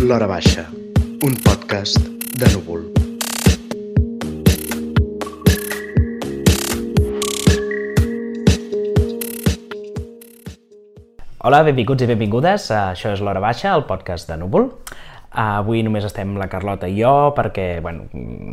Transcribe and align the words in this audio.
L'Hora 0.00 0.26
Baixa, 0.26 0.64
un 1.22 1.34
podcast 1.38 2.00
de 2.34 2.48
núvol. 2.50 2.82
Hola, 11.38 11.60
benvinguts 11.62 12.02
i 12.02 12.08
benvingudes. 12.10 12.66
Això 12.74 13.12
és 13.14 13.22
l'Hora 13.22 13.38
Baixa, 13.44 13.76
el 13.76 13.84
podcast 13.86 14.26
de 14.32 14.38
Núvol. 14.40 14.66
Avui 15.30 15.84
només 15.86 16.08
estem 16.08 16.34
la 16.40 16.48
Carlota 16.50 16.90
i 16.90 16.98
jo 16.98 17.30
perquè 17.36 17.78
bueno, 17.84 18.08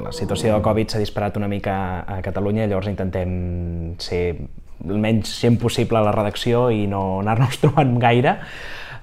la 0.06 0.14
situació 0.14 0.54
de 0.54 0.66
Covid 0.66 0.94
s'ha 0.94 1.02
disparat 1.02 1.42
una 1.42 1.50
mica 1.50 1.76
a 2.06 2.20
Catalunya 2.22 2.68
llavors 2.68 2.92
intentem 2.94 3.96
ser 4.02 4.22
el 4.82 5.02
menys 5.02 5.34
gent 5.42 5.58
possible 5.62 5.98
a 5.98 6.06
la 6.06 6.14
redacció 6.14 6.70
i 6.74 6.86
no 6.90 7.22
anar-nos 7.22 7.58
trobant 7.64 7.98
gaire 8.02 8.38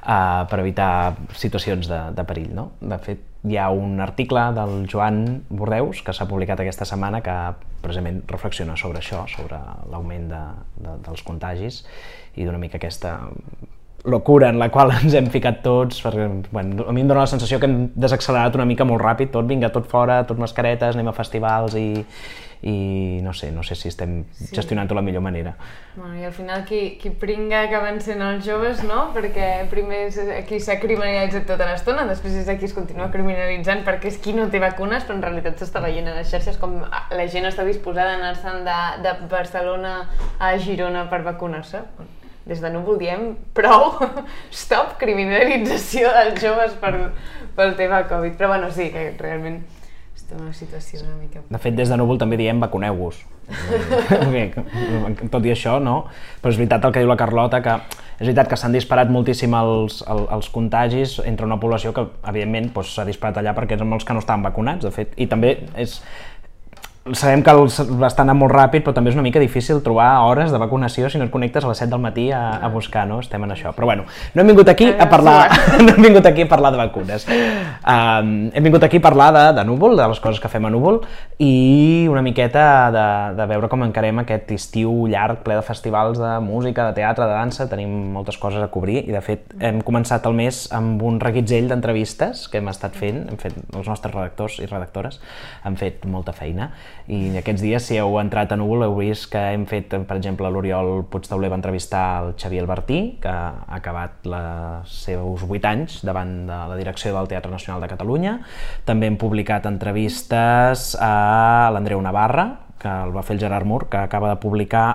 uh, 0.02 0.44
per 0.50 0.60
evitar 0.60 1.16
situacions 1.34 1.88
de, 1.90 2.00
de 2.14 2.24
perill. 2.28 2.52
No? 2.56 2.70
De 2.80 2.98
fet, 3.02 3.24
hi 3.48 3.56
ha 3.56 3.68
un 3.70 4.00
article 4.02 4.42
del 4.56 4.86
Joan 4.90 5.44
Bordeus 5.48 6.02
que 6.02 6.14
s'ha 6.16 6.26
publicat 6.30 6.60
aquesta 6.62 6.88
setmana 6.88 7.22
que 7.24 7.36
precisament 7.82 8.22
reflexiona 8.30 8.76
sobre 8.76 9.02
això, 9.02 9.24
sobre 9.30 9.60
l'augment 9.90 10.28
de, 10.32 10.44
de, 10.82 10.96
dels 11.06 11.22
contagis 11.26 11.84
i 12.34 12.46
d'una 12.46 12.58
mica 12.58 12.80
aquesta 12.80 13.18
locura 14.04 14.48
en 14.48 14.58
la 14.58 14.70
qual 14.70 14.92
ens 14.94 15.14
hem 15.14 15.28
ficat 15.32 15.62
tots, 15.64 16.02
perquè 16.04 16.28
bueno, 16.52 16.88
a 16.88 16.94
mi 16.94 17.02
em 17.02 17.08
dóna 17.10 17.26
la 17.26 17.30
sensació 17.30 17.58
que 17.58 17.66
hem 17.66 17.78
desaccelerat 17.98 18.58
una 18.58 18.68
mica 18.68 18.86
molt 18.86 19.02
ràpid, 19.02 19.32
tot 19.34 19.48
vinga, 19.48 19.72
tot 19.74 19.88
fora, 19.90 20.22
tot 20.26 20.38
mascaretes, 20.38 20.94
anem 20.94 21.10
a 21.10 21.16
festivals 21.16 21.74
i, 21.78 21.88
i 22.62 22.74
no 23.22 23.32
sé, 23.34 23.50
no 23.54 23.62
sé 23.66 23.74
si 23.78 23.90
estem 23.90 24.20
sí. 24.32 24.48
gestionant-ho 24.54 24.94
de 24.94 24.98
la 24.98 25.02
millor 25.02 25.22
manera. 25.22 25.54
Bueno, 25.96 26.14
I 26.14 26.24
al 26.24 26.32
final 26.32 26.64
qui, 26.66 26.98
qui 27.00 27.10
pringa 27.10 27.64
acaben 27.66 28.00
sent 28.02 28.22
els 28.22 28.46
joves, 28.46 28.84
no? 28.86 29.08
Perquè 29.14 29.48
primer 29.70 30.04
és 30.08 30.18
aquí 30.36 30.60
s'ha 30.62 30.78
criminalitzat 30.82 31.48
tota 31.50 31.66
l'estona, 31.70 32.06
després 32.06 32.38
és 32.38 32.50
aquí 32.50 32.68
es 32.70 32.76
continua 32.76 33.10
criminalitzant 33.14 33.82
perquè 33.86 34.12
és 34.12 34.20
qui 34.22 34.34
no 34.36 34.46
té 34.50 34.62
vacunes, 34.62 35.06
però 35.06 35.18
en 35.18 35.26
realitat 35.26 35.58
s'està 35.58 35.82
veient 35.82 36.06
a 36.06 36.14
les 36.20 36.30
xarxes 36.30 36.58
com 36.62 36.80
la 36.86 37.26
gent 37.26 37.50
està 37.50 37.66
disposada 37.66 38.14
a 38.14 38.20
anar-se'n 38.22 38.62
de, 38.66 38.78
de 39.06 39.16
Barcelona 39.30 39.98
a 40.38 40.54
Girona 40.62 41.08
per 41.10 41.24
vacunar-se 41.26 41.82
des 42.48 42.62
de 42.64 42.70
Núvol 42.72 42.98
diem 43.00 43.32
prou, 43.56 43.92
stop 44.64 44.96
criminalització 45.00 46.10
dels 46.16 46.40
joves 46.42 46.76
per, 46.80 46.94
pel 47.56 47.74
tema 47.76 48.04
Covid. 48.08 48.38
Però 48.38 48.54
bueno, 48.54 48.70
sí, 48.72 48.88
que 48.94 49.10
realment 49.20 49.60
estem 50.16 50.38
en 50.38 50.48
una 50.48 50.54
situació 50.56 51.02
una 51.04 51.16
mica... 51.20 51.44
De 51.48 51.60
fet, 51.60 51.76
des 51.76 51.92
de 51.92 51.96
Núvol 52.00 52.20
també 52.20 52.40
diem 52.40 52.60
vacuneu-vos. 52.60 53.20
Tot 55.32 55.46
i 55.46 55.52
això, 55.54 55.78
no? 55.80 56.02
Però 56.42 56.52
és 56.52 56.58
veritat 56.60 56.84
el 56.84 56.92
que 56.92 57.04
diu 57.04 57.08
la 57.08 57.16
Carlota, 57.20 57.60
que 57.64 57.76
és 58.18 58.26
veritat 58.26 58.50
que 58.50 58.58
s'han 58.60 58.74
disparat 58.74 59.12
moltíssim 59.12 59.54
els, 59.56 60.02
els, 60.04 60.24
els 60.36 60.48
contagis 60.52 61.18
entre 61.24 61.46
una 61.48 61.60
població 61.60 61.94
que, 61.96 62.04
evidentment, 62.28 62.72
doncs, 62.74 62.94
s'ha 62.94 63.04
doncs, 63.04 63.14
disparat 63.14 63.40
allà 63.40 63.54
perquè 63.56 63.78
eren 63.78 63.92
els 63.96 64.04
que 64.04 64.16
no 64.16 64.24
estaven 64.24 64.44
vacunats, 64.44 64.84
de 64.84 64.92
fet, 64.92 65.14
i 65.16 65.28
també 65.30 65.54
és, 65.80 66.00
sabem 67.16 67.42
que 67.44 67.52
els, 67.54 67.78
està 67.80 68.24
anant 68.24 68.38
molt 68.38 68.52
ràpid, 68.54 68.82
però 68.84 68.94
també 68.96 69.12
és 69.12 69.16
una 69.16 69.24
mica 69.24 69.40
difícil 69.42 69.80
trobar 69.84 70.08
hores 70.26 70.52
de 70.52 70.58
vacunació 70.60 71.08
si 71.08 71.20
no 71.20 71.26
et 71.28 71.32
connectes 71.32 71.64
a 71.64 71.70
les 71.70 71.80
7 71.82 71.90
del 71.92 72.02
matí 72.02 72.28
a, 72.34 72.58
a 72.64 72.68
buscar, 72.72 73.06
no? 73.08 73.20
Estem 73.24 73.44
en 73.44 73.54
això. 73.54 73.72
Però 73.76 73.88
bueno, 73.88 74.06
no 74.34 74.42
hem 74.42 74.52
vingut 74.52 74.68
aquí 74.68 74.88
a 74.90 75.08
parlar, 75.10 75.50
no 75.84 75.94
hem 75.94 76.08
vingut 76.08 76.26
aquí 76.26 76.44
a 76.44 76.48
parlar 76.50 76.72
de 76.74 76.80
vacunes. 76.80 77.26
Um, 77.28 78.50
hem 78.52 78.68
vingut 78.68 78.84
aquí 78.84 79.00
a 79.00 79.04
parlar 79.04 79.30
de, 79.36 79.44
de 79.58 79.64
Núvol, 79.68 79.96
de 79.98 80.08
les 80.10 80.20
coses 80.24 80.40
que 80.42 80.50
fem 80.52 80.66
a 80.68 80.72
Núvol, 80.72 81.00
i 81.42 82.06
una 82.10 82.22
miqueta 82.26 82.64
de, 82.94 83.06
de 83.38 83.48
veure 83.52 83.70
com 83.72 83.84
encarem 83.86 84.22
aquest 84.24 84.52
estiu 84.56 85.06
llarg, 85.10 85.42
ple 85.46 85.58
de 85.58 85.64
festivals 85.66 86.20
de 86.20 86.34
música, 86.44 86.88
de 86.88 86.98
teatre, 87.00 87.26
de 87.28 87.36
dansa, 87.36 87.68
tenim 87.70 87.92
moltes 88.14 88.38
coses 88.40 88.62
a 88.62 88.70
cobrir, 88.72 89.02
i 89.06 89.14
de 89.14 89.22
fet 89.24 89.54
hem 89.62 89.82
començat 89.86 90.26
el 90.28 90.36
mes 90.38 90.64
amb 90.74 91.02
un 91.06 91.20
reguitzell 91.22 91.70
d'entrevistes 91.70 92.46
que 92.50 92.62
hem 92.62 92.70
estat 92.72 92.96
fent, 92.98 93.24
hem 93.28 93.40
fet 93.40 93.56
els 93.74 93.88
nostres 93.88 94.14
redactors 94.14 94.58
i 94.62 94.68
redactores, 94.68 95.20
han 95.64 95.78
fet 95.80 96.06
molta 96.08 96.34
feina, 96.36 96.72
i 97.08 97.32
aquests 97.40 97.62
dies, 97.64 97.84
si 97.88 97.96
heu 97.96 98.18
entrat 98.20 98.50
a 98.52 98.56
Núvol, 98.60 98.82
heu 98.84 98.98
vist 98.98 99.30
que 99.32 99.40
hem 99.54 99.62
fet, 99.68 99.94
per 100.04 100.16
exemple, 100.18 100.50
l'Oriol 100.52 101.06
Puigtauler 101.08 101.48
va 101.48 101.56
entrevistar 101.56 102.02
el 102.20 102.34
Xavier 102.36 102.60
Albertí, 102.66 102.98
que 103.22 103.32
ha 103.32 103.64
acabat 103.78 104.28
els 104.28 104.96
seus 105.06 105.46
8 105.46 105.70
anys 105.70 106.02
davant 106.04 106.34
de 106.50 106.58
la 106.68 106.76
direcció 106.76 107.14
del 107.16 107.30
Teatre 107.30 107.50
Nacional 107.54 107.80
de 107.80 107.88
Catalunya. 107.88 108.34
També 108.84 109.08
hem 109.08 109.16
publicat 109.16 109.64
entrevistes 109.70 110.90
a 111.00 111.70
l'Andreu 111.72 112.04
Navarra, 112.04 112.44
que 112.78 112.92
el 113.06 113.16
va 113.16 113.24
fer 113.24 113.38
el 113.38 113.40
Gerard 113.40 113.64
Mur, 113.64 113.86
que 113.88 114.04
acaba 114.04 114.28
de 114.34 114.36
publicar 114.44 114.86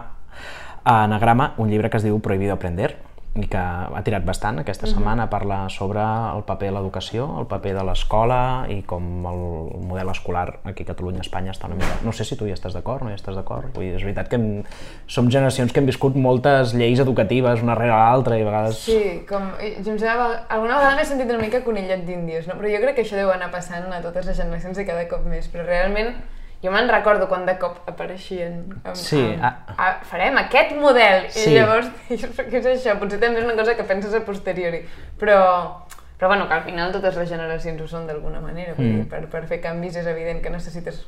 a 0.83 1.03
Anagrama 1.07 1.55
un 1.57 1.73
llibre 1.73 1.89
que 1.89 1.97
es 1.97 2.05
diu 2.05 2.21
Prohibido 2.21 2.53
aprender, 2.53 2.93
i 3.33 3.47
que 3.49 3.57
ha 3.57 4.01
tirat 4.05 4.25
bastant 4.27 4.59
aquesta 4.61 4.85
setmana 4.85 5.25
a 5.25 5.29
parlar 5.31 5.63
sobre 5.73 6.01
el 6.03 6.43
paper 6.45 6.67
de 6.69 6.73
l'educació, 6.75 7.25
el 7.41 7.47
paper 7.49 7.71
de 7.79 7.85
l'escola 7.87 8.37
i 8.69 8.83
com 8.85 9.07
el 9.25 9.39
model 9.89 10.11
escolar 10.13 10.59
aquí 10.69 10.85
a 10.85 10.91
Catalunya, 10.91 11.23
a 11.23 11.25
Espanya 11.25 11.55
està 11.55 11.65
una 11.65 11.79
mica... 11.79 11.95
No 12.05 12.13
sé 12.13 12.27
si 12.29 12.37
tu 12.37 12.45
hi 12.45 12.53
estàs 12.53 12.77
d'acord, 12.77 13.01
no 13.01 13.09
hi 13.09 13.17
estàs 13.17 13.33
d'acord? 13.33 13.71
Vull 13.73 13.87
dir, 13.87 13.95
és 13.97 14.05
veritat 14.05 14.29
que 14.29 14.37
hem... 14.37 14.45
som 15.09 15.31
generacions 15.33 15.73
que 15.73 15.81
hem 15.81 15.89
viscut 15.89 16.13
moltes 16.13 16.75
lleis 16.77 17.01
educatives 17.01 17.65
una 17.65 17.79
rere 17.79 17.97
l'altra 17.97 18.37
i 18.37 18.45
a 18.45 18.49
vegades... 18.51 18.83
Sí, 18.85 19.01
com... 19.29 19.49
Jo 19.57 19.95
em 19.95 19.97
sembla... 19.97 20.29
Alguna 20.53 20.77
vegada 20.77 20.93
m'he 20.99 21.09
sentit 21.09 21.33
una 21.33 21.41
mica 21.41 21.63
conillet 21.65 22.05
d'índies, 22.05 22.45
no? 22.51 22.59
Però 22.61 22.69
jo 22.69 22.85
crec 22.85 22.99
que 22.99 23.07
això 23.07 23.17
deu 23.17 23.33
anar 23.33 23.49
passant 23.55 23.89
a 23.89 24.03
totes 24.05 24.29
les 24.29 24.37
generacions 24.37 24.77
i 24.77 24.85
cada 24.85 25.09
cop 25.09 25.25
més, 25.25 25.49
però 25.49 25.65
realment 25.65 26.13
jo 26.63 26.71
me'n 26.71 26.87
recordo 26.89 27.27
quan 27.27 27.45
de 27.45 27.57
cop 27.59 27.81
apareixien 27.91 28.61
amb, 28.83 28.95
sí, 28.95 29.19
amb, 29.35 29.43
a... 29.43 29.75
A, 29.77 29.89
farem 30.07 30.37
aquest 30.39 30.71
model 30.79 31.25
i 31.27 31.33
Sí. 31.35 31.49
llavors 31.57 31.89
què 32.49 32.61
és 32.61 32.65
això? 32.71 32.95
Potser 32.99 33.19
també 33.19 33.39
és 33.41 33.45
una 33.45 33.57
cosa 33.59 33.75
que 33.75 33.83
penses 33.83 34.13
a 34.15 34.21
posteriori 34.23 34.79
però, 35.19 35.37
però 36.17 36.27
bueno, 36.31 36.47
que 36.47 36.53
al 36.55 36.63
final 36.63 36.91
totes 36.95 37.15
les 37.19 37.29
generacions 37.29 37.81
ho 37.81 37.87
són 37.87 38.07
d'alguna 38.07 38.39
manera 38.41 38.73
Mm. 38.77 39.05
per, 39.11 39.25
per 39.27 39.43
fer 39.47 39.59
canvis 39.61 39.95
és 39.99 40.07
evident 40.07 40.41
que 40.41 40.49
necessites 40.49 41.03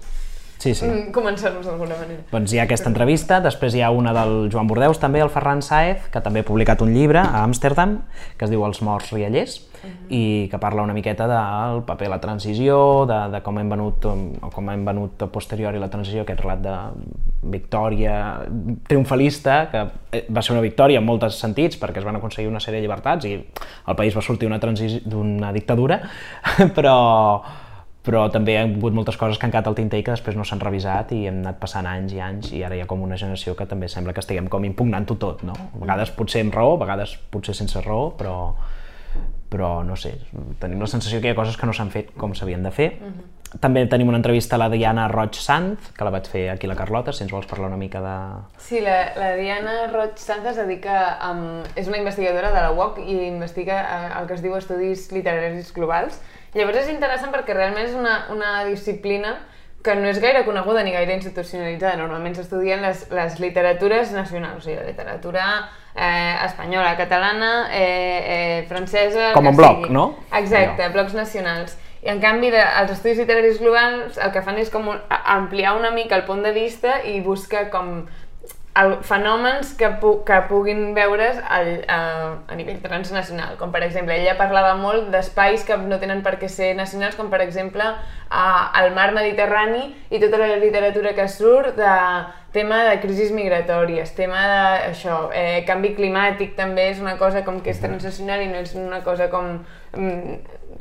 Sí, 0.58 0.74
sí. 0.74 0.86
mm, 0.88 1.12
començar-los 1.14 1.66
d'alguna 1.68 1.98
manera 2.00 2.24
Doncs 2.32 2.54
hi 2.54 2.60
ha 2.62 2.66
aquesta 2.66 2.90
entrevista, 2.90 3.42
després 3.44 3.76
hi 3.76 3.84
ha 3.86 3.92
una 3.94 4.14
del 4.16 4.50
Joan 4.54 4.70
Bordeus, 4.70 5.00
també 5.02 5.22
el 5.22 5.30
Ferran 5.34 5.62
Saez, 5.66 6.08
que 6.14 6.22
també 6.24 6.42
ha 6.42 6.48
publicat 6.48 6.82
un 6.82 6.94
llibre 6.96 7.22
a 7.22 7.44
Amsterdam, 7.44 8.00
que 8.38 8.48
es 8.48 8.54
diu 8.54 8.66
Els 8.66 8.82
morts 8.86 9.12
riallers, 9.14 9.60
i 10.10 10.48
que 10.50 10.58
parla 10.62 10.84
una 10.86 10.94
miqueta 10.94 11.28
del 11.30 11.84
paper 11.86 12.08
de 12.08 12.12
la 12.12 12.20
transició, 12.22 13.06
de, 13.10 13.18
de 13.34 13.42
com 13.46 13.58
hem 13.60 13.70
venut, 13.70 14.06
o 14.08 14.50
com 14.54 14.70
hem 14.72 14.86
venut 14.86 15.26
a 15.26 15.28
posteriori 15.32 15.82
la 15.82 15.90
transició, 15.94 16.24
aquest 16.24 16.42
relat 16.42 16.64
de 16.64 16.76
victòria 17.56 18.16
triomfalista, 18.88 19.58
que 19.72 19.84
eh, 20.12 20.24
va 20.34 20.42
ser 20.46 20.56
una 20.56 20.64
victòria 20.66 21.02
en 21.02 21.08
molts 21.08 21.40
sentits, 21.42 21.80
perquè 21.82 22.02
es 22.02 22.08
van 22.08 22.20
aconseguir 22.20 22.50
una 22.50 22.64
sèrie 22.64 22.80
de 22.80 22.88
llibertats 22.88 23.30
i 23.30 23.36
el 23.38 24.00
país 24.00 24.18
va 24.18 24.26
sortir 24.26 24.50
d'una 24.50 25.54
dictadura, 25.54 26.02
però 26.78 26.98
però 28.06 28.28
també 28.32 28.54
hi 28.54 28.60
ha 28.60 28.64
hagut 28.68 28.94
moltes 28.94 29.18
coses 29.18 29.40
que 29.40 29.48
han 29.48 29.54
quedat 29.54 29.68
al 29.72 29.78
tinter 29.78 30.00
i 30.00 30.06
que 30.06 30.14
després 30.14 30.38
no 30.38 30.46
s'han 30.46 30.62
revisat 30.62 31.12
i 31.16 31.26
hem 31.30 31.42
anat 31.42 31.60
passant 31.62 31.90
anys 31.90 32.14
i 32.14 32.22
anys 32.22 32.52
i 32.54 32.64
ara 32.66 32.78
hi 32.78 32.84
ha 32.84 32.90
com 32.90 33.02
una 33.02 33.18
generació 33.18 33.56
que 33.58 33.66
també 33.70 33.90
sembla 33.92 34.14
que 34.14 34.22
estiguem 34.24 34.50
com 34.52 34.66
impugnant-ho 34.68 35.18
tot, 35.22 35.44
no? 35.48 35.56
A 35.58 35.82
vegades 35.82 36.14
potser 36.16 36.46
amb 36.46 36.54
raó, 36.56 36.76
a 36.76 36.84
vegades 36.86 37.18
potser 37.34 37.58
sense 37.58 37.82
raó, 37.82 38.12
però, 38.20 38.36
però 39.50 39.80
no 39.88 39.98
sé, 39.98 40.14
tenim 40.62 40.84
la 40.84 40.92
sensació 40.92 41.22
que 41.22 41.32
hi 41.32 41.34
ha 41.34 41.40
coses 41.40 41.58
que 41.58 41.66
no 41.66 41.74
s'han 41.74 41.90
fet 41.94 42.14
com 42.20 42.38
s'havien 42.38 42.64
de 42.66 42.74
fer. 42.76 42.92
També 43.62 43.86
tenim 43.88 44.10
una 44.12 44.20
entrevista 44.20 44.58
a 44.58 44.60
la 44.60 44.68
Diana 44.70 45.06
Roig 45.08 45.38
Sanz, 45.40 45.92
que 45.96 46.04
la 46.04 46.12
vaig 46.12 46.28
fer 46.28 46.50
aquí 46.52 46.68
a 46.68 46.74
la 46.74 46.76
Carlota, 46.76 47.14
si 47.16 47.24
ens 47.24 47.32
vols 47.32 47.48
parlar 47.48 47.70
una 47.70 47.80
mica 47.80 48.02
de... 48.04 48.16
Sí, 48.60 48.82
la, 48.84 48.98
la 49.16 49.30
Diana 49.40 49.76
Roig 49.94 50.20
Sanz 50.20 50.50
es 50.52 50.60
dedica, 50.60 50.98
um, 51.30 51.62
és 51.80 51.88
una 51.88 52.02
investigadora 52.02 52.52
de 52.52 52.66
la 52.66 52.74
UOC 52.76 53.00
i 53.06 53.16
investiga 53.30 53.80
uh, 53.86 54.10
el 54.20 54.28
que 54.28 54.36
es 54.36 54.44
diu 54.44 54.58
estudis 54.60 55.08
literaris 55.16 55.72
globals. 55.78 56.20
Llavors 56.56 56.78
és 56.86 56.90
interessant 56.94 57.34
perquè 57.36 57.54
realment 57.54 57.86
és 57.90 57.94
una, 57.98 58.26
una 58.32 58.64
disciplina 58.70 59.36
que 59.86 59.94
no 60.00 60.08
és 60.10 60.18
gaire 60.18 60.42
coneguda 60.48 60.82
ni 60.82 60.94
gaire 60.96 61.14
institucionalitzada. 61.14 61.98
Normalment 62.00 62.34
s'estudien 62.34 62.82
les, 62.82 63.04
les 63.14 63.36
literatures 63.44 64.12
nacionals, 64.16 64.64
o 64.64 64.66
sigui, 64.66 64.80
la 64.80 64.88
literatura 64.88 65.44
eh, 65.94 66.34
espanyola, 66.48 66.96
catalana, 66.98 67.52
eh, 67.70 67.84
eh, 67.84 68.66
francesa... 68.72 69.34
Com 69.36 69.52
un 69.52 69.60
bloc, 69.60 69.84
sigui. 69.84 69.94
no? 69.94 70.08
Exacte, 70.40 70.88
blocs 70.96 71.14
nacionals. 71.14 71.78
I 72.06 72.10
en 72.14 72.20
canvi, 72.22 72.50
de, 72.54 72.62
els 72.82 72.92
estudis 72.96 73.18
literaris 73.22 73.60
globals 73.62 74.18
el 74.22 74.34
que 74.34 74.42
fan 74.46 74.58
és 74.62 74.70
com 74.74 74.88
un- 74.94 75.00
ampliar 75.10 75.76
una 75.78 75.90
mica 75.94 76.16
el 76.18 76.26
punt 76.26 76.42
de 76.46 76.52
vista 76.54 77.00
i 77.06 77.20
buscar 77.26 77.68
com 77.74 78.06
el, 78.76 78.98
fenòmens 79.08 79.74
que, 79.80 79.88
pu 80.02 80.18
que 80.28 80.36
puguin 80.50 80.94
veure's 80.96 81.38
al, 81.48 81.70
a, 81.88 82.00
a 82.52 82.56
nivell 82.60 82.82
transnacional, 82.84 83.56
com 83.60 83.72
per 83.72 83.84
exemple, 83.86 84.16
ella 84.20 84.34
parlava 84.38 84.74
molt 84.76 85.08
d'espais 85.14 85.64
que 85.64 85.78
no 85.78 86.00
tenen 86.02 86.24
per 86.26 86.36
què 86.42 86.50
ser 86.52 86.74
nacionals, 86.76 87.16
com 87.16 87.30
per 87.32 87.40
exemple 87.46 87.84
a, 87.86 88.48
el 88.84 88.92
mar 88.98 89.14
Mediterrani 89.16 89.94
i 90.10 90.20
tota 90.20 90.42
la 90.42 90.58
literatura 90.60 91.14
que 91.16 91.28
surt 91.32 91.78
de 91.80 91.94
tema 92.56 92.84
de 92.88 93.00
crisis 93.04 93.32
migratòries, 93.36 94.14
tema 94.16 94.44
de 94.48 94.60
això, 94.92 95.30
eh, 95.36 95.64
canvi 95.68 95.94
climàtic 95.96 96.54
també 96.56 96.90
és 96.92 97.00
una 97.04 97.18
cosa 97.20 97.44
com 97.48 97.62
que 97.64 97.72
és 97.74 97.82
transnacional 97.84 98.44
i 98.44 98.48
no 98.52 98.62
és 98.64 98.76
una 98.80 99.02
cosa 99.04 99.28
com 99.30 99.58
mm, 99.96 100.38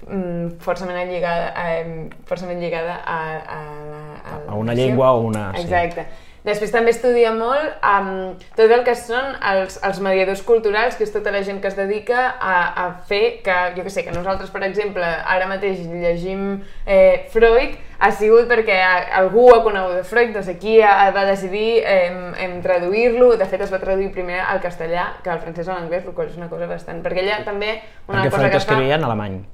mm, 0.06 0.52
forçament 0.62 1.11
lligada, 1.11 1.50
eh, 1.67 2.11
forçament 2.26 2.61
lligada 2.62 3.00
a, 3.05 3.19
a, 3.38 3.58
a, 4.23 4.38
A 4.50 4.55
una 4.55 4.75
llengua 4.75 5.12
o 5.12 5.26
una- 5.31 5.50
sí. 5.56 6.06
Després 6.44 6.73
també 6.75 6.93
estudia 6.93 7.31
molt 7.32 7.85
um, 7.88 8.35
tot 8.52 8.69
el 8.69 8.82
que 8.85 8.93
són 8.99 9.31
els, 9.41 9.79
els 9.81 10.00
mediadors 10.05 10.43
culturals, 10.44 10.99
que 10.99 11.06
és 11.06 11.12
tota 11.14 11.32
la 11.32 11.41
gent 11.46 11.62
que 11.62 11.70
es 11.70 11.79
dedica 11.79 12.26
a, 12.37 12.56
a 12.82 12.85
fer 13.08 13.41
que, 13.46 13.55
jo 13.79 13.87
que 13.87 13.93
sé, 13.94 14.05
que 14.05 14.12
nosaltres, 14.12 14.52
per 14.52 14.61
exemple, 14.69 15.06
ara 15.08 15.49
mateix 15.49 15.81
llegim 15.88 16.61
eh, 16.85 17.25
Freud, 17.32 17.79
ha 17.96 18.12
sigut 18.12 18.44
perquè 18.50 18.76
algú 19.23 19.46
ha 19.55 19.62
conegut 19.64 20.05
Freud, 20.05 20.35
doncs 20.37 20.52
aquí 20.52 20.76
va 20.85 21.25
decidir 21.31 21.81
em, 21.81 22.20
em 22.37 22.61
traduir-lo, 22.67 23.32
de 23.40 23.49
fet 23.49 23.64
es 23.64 23.73
va 23.73 23.81
traduir 23.81 24.12
primer 24.12 24.43
al 24.44 24.61
castellà 24.61 25.14
que 25.25 25.32
al 25.32 25.40
francès 25.40 25.70
o 25.70 25.73
a 25.73 25.81
l'anglès, 25.81 26.05
el 26.05 26.12
qual 26.12 26.29
és 26.29 26.37
una 26.37 26.52
cosa 26.52 26.69
bastant... 26.69 27.00
Perquè 27.05 27.25
ella 27.25 27.40
també, 27.49 27.79
una 28.05 28.20
Perquè 28.20 28.31
cosa 28.31 28.44
Freud 28.44 28.50
que 28.50 28.61
es 28.61 28.69
fa... 28.69 28.75
escrivia 28.75 29.00
en 29.00 29.08
alemany. 29.08 29.44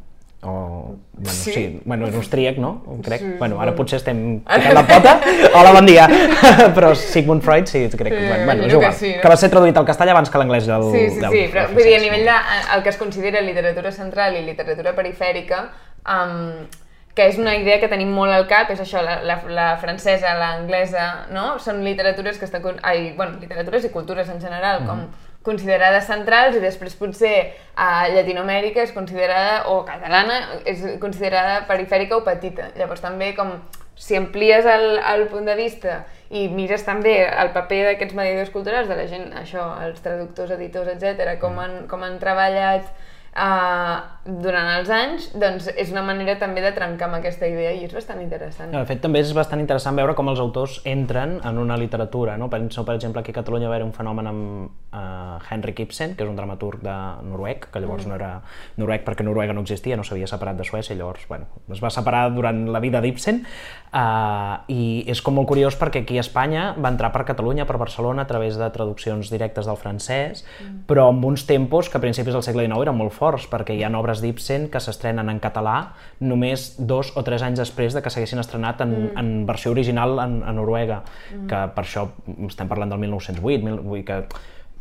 O, 0.43 0.97
bueno, 1.13 1.31
Sí? 1.37 1.53
sí? 1.53 1.83
bueno, 1.85 2.07
és 2.09 2.15
austríac, 2.17 2.57
no? 2.57 2.83
Crec. 3.05 3.21
Sí, 3.21 3.33
bueno, 3.39 3.59
ara 3.61 3.75
potser 3.77 3.99
estem 4.01 4.41
ficant 4.41 4.73
la 4.73 4.83
pota. 4.89 5.13
Hola, 5.55 5.73
bon 5.77 5.85
dia. 5.85 6.07
Però 6.77 6.95
Sigmund 6.97 7.43
Freud, 7.45 7.67
sí, 7.69 7.83
crec 7.93 8.09
que... 8.15 8.21
Sí, 8.23 8.27
bueno, 8.27 8.45
bueno, 8.47 8.65
és 8.65 8.73
igual. 8.73 8.89
que 8.91 8.97
sí, 8.97 9.11
no? 9.17 9.21
Que 9.21 9.29
va 9.29 9.37
ser 9.37 9.51
traduït 9.53 9.77
al 9.77 9.85
castellà 9.85 10.15
abans 10.17 10.31
que 10.33 10.41
l'anglès 10.41 10.65
del... 10.71 10.87
Sí, 10.95 11.03
sí, 11.11 11.21
del, 11.21 11.31
sí, 11.37 11.43
però 11.53 11.67
vull 11.75 11.85
dir, 11.85 11.95
a 11.99 12.01
nivell 12.07 12.25
de 12.25 12.39
el 12.77 12.83
que 12.83 12.89
es 12.89 12.97
considera 12.97 13.43
literatura 13.45 13.93
central 13.93 14.39
i 14.41 14.47
literatura 14.49 14.95
perifèrica, 14.97 15.67
um, 16.09 16.65
que 17.13 17.27
és 17.29 17.37
una 17.43 17.53
idea 17.61 17.77
que 17.83 17.89
tenim 17.93 18.09
molt 18.15 18.33
al 18.33 18.47
cap, 18.49 18.71
és 18.73 18.81
això, 18.81 19.03
la, 19.05 19.19
la, 19.27 19.43
la 19.51 19.69
francesa, 19.83 20.33
l'anglesa, 20.41 21.27
no? 21.37 21.59
Són 21.61 21.85
literatures 21.85 22.39
que 22.41 22.47
estan... 22.49 22.63
con- 22.65 22.81
Ai, 22.83 23.11
bueno, 23.13 23.37
literatures 23.43 23.85
i 23.85 23.93
cultures 23.93 24.31
en 24.33 24.41
general, 24.41 24.87
com 24.89 25.05
considerades 25.47 26.07
centrals 26.11 26.57
i 26.57 26.63
després 26.63 26.97
potser 27.01 27.35
a 27.75 28.09
Llatinoamèrica 28.13 28.83
és 28.85 28.93
considerada, 28.93 29.71
o 29.73 29.81
catalana, 29.89 30.41
és 30.69 30.83
considerada 31.01 31.63
perifèrica 31.69 32.19
o 32.19 32.25
petita. 32.27 32.71
Llavors 32.77 33.01
també 33.01 33.33
com 33.37 33.55
si 34.01 34.17
amplies 34.17 34.65
el, 34.69 34.99
el 34.99 35.27
punt 35.33 35.49
de 35.49 35.57
vista 35.57 36.03
i 36.31 36.47
mires 36.49 36.85
també 36.87 37.19
el 37.27 37.53
paper 37.57 37.83
d'aquests 37.89 38.17
mediadors 38.17 38.53
culturals, 38.55 38.89
de 38.89 38.97
la 38.97 39.07
gent, 39.11 39.31
això, 39.41 39.65
els 39.85 40.01
traductors, 40.05 40.53
editors, 40.57 40.93
etc, 40.95 41.35
com 41.41 41.59
han, 41.61 41.83
com 41.91 42.05
han 42.07 42.21
treballat 42.23 42.89
uh, 43.35 43.99
durant 44.25 44.69
els 44.77 44.91
anys, 44.93 45.29
doncs 45.39 45.69
és 45.75 45.91
una 45.93 46.03
manera 46.07 46.37
també 46.41 46.63
de 46.65 46.73
trencar 46.77 47.09
amb 47.09 47.19
aquesta 47.21 47.49
idea 47.49 47.73
i 47.77 47.85
és 47.87 47.95
bastant 47.95 48.21
interessant. 48.23 48.73
De 48.75 48.83
fet, 48.89 49.01
també 49.03 49.23
és 49.23 49.33
bastant 49.37 49.63
interessant 49.63 49.97
veure 49.99 50.15
com 50.19 50.31
els 50.33 50.43
autors 50.43 50.81
entren 50.89 51.39
en 51.47 51.59
una 51.59 51.79
literatura. 51.81 52.37
No? 52.41 52.51
Penso, 52.53 52.85
per 52.87 52.97
exemple, 52.99 53.23
aquí 53.23 53.35
a 53.35 53.41
Catalunya 53.41 53.71
va 53.71 53.77
haver 53.77 53.87
un 53.87 53.95
fenomen 53.97 54.31
amb 54.31 54.45
uh, 54.69 55.39
Henrik 55.51 55.85
Ibsen, 55.87 56.15
que 56.17 56.27
és 56.27 56.31
un 56.31 56.39
dramaturg 56.39 56.83
de 56.85 56.97
noruec, 57.27 57.71
que 57.73 57.83
llavors 57.83 58.09
no 58.11 58.17
era 58.19 58.33
noruec 58.81 59.07
perquè 59.07 59.27
Noruega 59.27 59.55
no 59.57 59.65
existia, 59.65 59.99
no 59.99 60.05
s'havia 60.07 60.29
separat 60.31 60.59
de 60.59 60.67
Suècia, 60.67 60.97
llavors 60.97 61.27
bueno, 61.29 61.49
es 61.71 61.83
va 61.83 61.91
separar 61.93 62.29
durant 62.35 62.67
la 62.73 62.83
vida 62.83 63.01
d'Ibsen, 63.01 63.45
uh, 63.93 64.63
i 64.71 65.05
és 65.11 65.21
com 65.25 65.37
molt 65.37 65.49
curiós 65.51 65.77
perquè 65.79 66.03
aquí 66.05 66.19
a 66.19 66.25
Espanya 66.25 66.71
va 66.79 66.93
entrar 66.93 67.11
per 67.15 67.25
Catalunya, 67.29 67.67
per 67.69 67.79
Barcelona, 67.81 68.25
a 68.25 68.31
través 68.31 68.59
de 68.61 68.69
traduccions 68.75 69.31
directes 69.33 69.67
del 69.69 69.79
francès, 69.81 70.45
però 70.89 71.09
amb 71.11 71.25
uns 71.27 71.47
tempos 71.49 71.91
que 71.91 71.99
a 71.99 72.03
principis 72.03 72.37
del 72.37 72.45
segle 72.47 72.67
XIX 72.67 72.87
eren 72.87 72.99
molt 72.99 73.15
forts, 73.17 73.49
perquè 73.51 73.77
hi 73.77 73.83
ha 73.85 73.93
obres 73.99 74.23
d'Ibsen 74.23 74.69
que 74.71 74.81
s'estrenen 74.83 75.29
en 75.33 75.41
català 75.43 75.93
només 76.21 76.75
dos 76.79 77.13
o 77.17 77.25
tres 77.27 77.43
anys 77.47 77.61
després 77.63 77.97
de 77.97 78.03
que 78.03 78.13
s'haguessin 78.13 78.43
estrenat 78.43 78.81
en, 78.85 78.95
mm. 78.95 79.19
en 79.19 79.35
versió 79.49 79.75
original 79.75 80.19
en, 80.23 80.41
a 80.47 80.55
Noruega, 80.57 81.03
mm. 81.03 81.51
que 81.51 81.67
per 81.75 81.85
això 81.85 82.09
estem 82.49 82.71
parlant 82.71 82.95
del 82.95 83.03
1908, 83.03 83.67
mil, 83.67 83.83
vull 83.85 84.07
que 84.07 84.23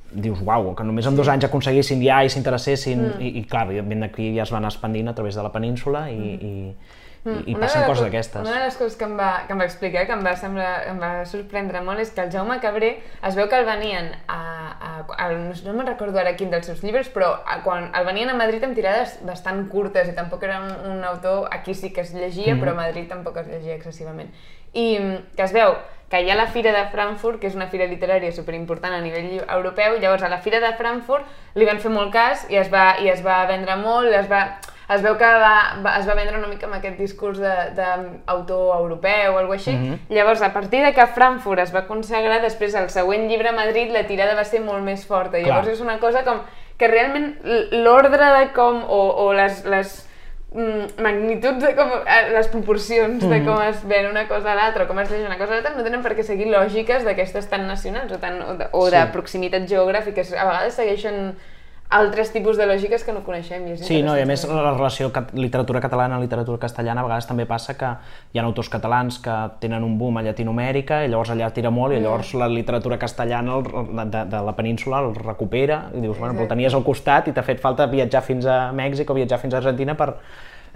dius, 0.09 0.39
uau, 0.41 0.71
que 0.73 0.85
només 0.85 1.05
en 1.05 1.17
dos 1.17 1.27
anys 1.29 1.45
aconseguissin 1.45 2.01
ja 2.01 2.23
i 2.25 2.31
s'interessessin, 2.33 3.03
mm. 3.03 3.19
i, 3.21 3.33
i 3.41 3.43
clar, 3.49 3.67
evidentment 3.67 4.07
aquí 4.09 4.31
ja 4.35 4.45
es 4.45 4.53
van 4.53 4.65
expandint 4.65 5.11
a 5.11 5.15
través 5.17 5.37
de 5.37 5.45
la 5.45 5.51
península 5.53 6.07
i, 6.09 6.17
mm. 6.17 6.49
i, 6.49 7.07
i, 7.45 7.51
i 7.51 7.55
Una 7.55 7.65
passen 7.67 7.83
coses 7.85 7.99
co- 7.99 8.05
d'aquestes. 8.07 8.41
Una 8.47 8.57
de 8.59 8.63
les 8.65 8.77
coses 8.77 8.95
que 8.99 9.05
em, 9.05 9.15
va, 9.19 9.29
que 9.47 9.53
em 9.55 9.59
va 9.61 9.65
explicar, 9.69 10.05
que 10.07 10.13
em 10.17 10.23
va, 10.25 10.35
semblar, 10.35 10.71
em 10.91 10.99
va 11.01 11.11
sorprendre 11.25 11.81
molt, 11.85 11.99
és 12.03 12.11
que 12.15 12.21
el 12.25 12.31
Jaume 12.33 12.59
Cabré 12.63 12.91
es 13.23 13.35
veu 13.39 13.47
que 13.51 13.59
el 13.59 13.65
venien 13.67 14.11
a... 14.27 14.39
a, 14.79 14.91
a 15.17 15.29
no, 15.33 15.53
no 15.65 15.73
me'n 15.77 15.87
recordo 15.87 16.19
ara 16.19 16.35
quin 16.39 16.49
dels 16.53 16.65
seus 16.69 16.81
llibres, 16.83 17.09
però 17.13 17.31
a, 17.45 17.61
quan 17.65 17.91
el 17.95 18.05
venien 18.07 18.29
a 18.29 18.37
Madrid 18.39 18.63
amb 18.63 18.75
tirades 18.77 19.17
bastant 19.27 19.65
curtes 19.71 20.09
i 20.09 20.15
tampoc 20.17 20.43
era 20.49 20.59
un, 20.63 20.73
un 20.97 21.03
autor... 21.03 21.47
Aquí 21.51 21.73
sí 21.73 21.93
que 21.93 22.01
es 22.01 22.13
llegia, 22.13 22.55
Mhm. 22.55 22.61
però 22.63 22.71
a 22.71 22.81
Madrid 22.83 23.07
tampoc 23.09 23.37
es 23.37 23.47
llegia 23.47 23.75
excessivament. 23.75 24.29
I 24.73 24.99
mm, 24.99 25.15
que 25.35 25.43
es 25.43 25.53
veu 25.53 25.73
que 26.09 26.23
hi 26.25 26.29
ha 26.31 26.35
la 26.35 26.47
Fira 26.49 26.71
de 26.73 26.87
Frankfurt, 26.89 27.37
que 27.39 27.45
és 27.47 27.53
una 27.55 27.67
fira 27.69 27.85
literària 27.85 28.31
superimportant 28.33 28.93
a 28.97 28.99
nivell 29.01 29.43
europeu, 29.47 29.99
llavors 30.01 30.23
a 30.25 30.29
la 30.29 30.39
Fira 30.41 30.57
de 30.59 30.71
Frankfurt 30.73 31.25
li 31.53 31.65
van 31.67 31.77
fer 31.79 31.91
molt 31.93 32.09
cas 32.13 32.47
i 32.49 32.57
es 32.57 32.71
va, 32.73 32.95
i 32.97 33.09
es 33.13 33.21
va 33.25 33.43
vendre 33.45 33.75
molt, 33.77 34.09
es 34.17 34.25
va, 34.31 34.39
es 34.89 35.01
veu 35.05 35.15
que 35.17 35.25
va, 35.43 35.55
va, 35.85 35.97
es 35.99 36.07
va 36.09 36.15
vendre 36.17 36.37
una 36.39 36.47
mica 36.49 36.65
amb 36.65 36.75
aquest 36.79 36.97
discurs 36.97 37.37
d'autor 37.39 38.75
europeu 38.79 39.35
o 39.35 39.37
alguna 39.37 39.59
així. 39.59 39.75
Llavors, 40.09 40.41
a 40.41 40.51
partir 40.53 40.81
de 40.83 40.93
que 40.97 41.05
Frankfurt 41.13 41.61
es 41.61 41.73
va 41.75 41.85
consagrar, 41.87 42.41
després 42.41 42.73
el 42.75 42.89
següent 42.89 43.27
llibre 43.29 43.49
a 43.49 43.55
Madrid 43.57 43.91
la 43.93 44.05
tirada 44.09 44.35
va 44.35 44.45
ser 44.45 44.61
molt 44.65 44.83
més 44.83 45.05
forta. 45.05 45.37
Llavors 45.37 45.67
Clar. 45.67 45.75
és 45.77 45.81
una 45.85 45.99
cosa 46.01 46.23
com 46.25 46.41
que 46.79 46.87
realment 46.87 47.35
l'ordre 47.83 48.29
de 48.39 48.45
com, 48.55 48.81
o, 48.87 48.99
o 49.25 49.33
les, 49.35 49.65
les 49.67 49.89
mm, 50.55 51.01
magnituds 51.03 51.59
de 51.65 51.73
com, 51.75 51.91
eh, 52.07 52.29
les 52.33 52.47
proporcions 52.47 53.25
de 53.29 53.41
com 53.45 53.59
es 53.67 53.83
ven 53.85 54.07
una 54.09 54.25
cosa 54.29 54.53
a 54.53 54.55
l'altra, 54.55 54.85
o 54.85 54.87
com 54.87 54.97
es 55.03 55.11
llegeix 55.11 55.27
una 55.27 55.37
cosa 55.37 55.51
a 55.51 55.55
l'altra, 55.59 55.75
no 55.75 55.83
tenen 55.83 56.01
per 56.01 56.15
què 56.17 56.23
seguir 56.23 56.47
lògiques 56.49 57.03
d'aquestes 57.05 57.49
tan 57.51 57.67
nacionals 57.67 58.15
o, 58.15 58.17
tan, 58.23 58.41
o, 58.41 58.55
de, 58.55 58.69
o 58.71 58.85
de 58.89 59.03
Sí. 59.05 59.11
proximitats 59.13 59.69
geogràfiques. 59.69 60.33
A 60.33 60.47
vegades 60.47 60.73
segueixen 60.79 61.35
altres 61.89 62.29
tipus 62.29 62.57
de 62.57 62.67
lògiques 62.69 63.01
que 63.03 63.13
no 63.13 63.23
coneixem. 63.25 63.65
I 63.65 63.71
és 63.73 63.81
Sí, 63.87 64.03
no, 64.05 64.13
i 64.17 64.21
a 64.21 64.27
més 64.29 64.43
la 64.45 64.75
relació 64.75 65.09
cat 65.13 65.31
literatura 65.33 65.81
catalana 65.81 66.19
literatura 66.21 66.61
castellana 66.61 67.01
a 67.01 67.07
vegades 67.07 67.25
també 67.25 67.47
passa 67.49 67.73
que 67.77 67.89
hi 68.33 68.39
ha 68.39 68.43
autors 68.45 68.69
catalans 68.69 69.17
que 69.23 69.37
tenen 69.63 69.83
un 69.83 69.97
boom 69.97 70.19
a 70.21 70.23
Llatinoamèrica 70.27 71.01
i 71.05 71.09
llavors 71.09 71.33
allà 71.33 71.49
tira 71.55 71.71
molt 71.73 71.97
i 71.97 72.01
llavors 72.03 72.35
la 72.37 72.47
literatura 72.47 72.99
castellana 73.01 73.57
el, 73.57 73.65
de, 74.11 74.23
de 74.29 74.43
la 74.45 74.53
península 74.55 75.01
el 75.01 75.15
recupera 75.17 75.87
i 75.95 76.03
dius, 76.05 76.19
bueno, 76.19 76.35
però 76.37 76.45
el 76.45 76.53
tenies 76.53 76.77
al 76.77 76.85
costat 76.85 77.27
i 77.27 77.33
t'ha 77.33 77.45
fet 77.47 77.59
falta 77.63 77.89
viatjar 77.89 78.21
fins 78.21 78.45
a 78.45 78.59
Mèxic 78.75 79.09
o 79.09 79.17
viatjar 79.17 79.41
fins 79.41 79.57
a 79.57 79.63
Argentina 79.63 79.97
per, 79.97 80.13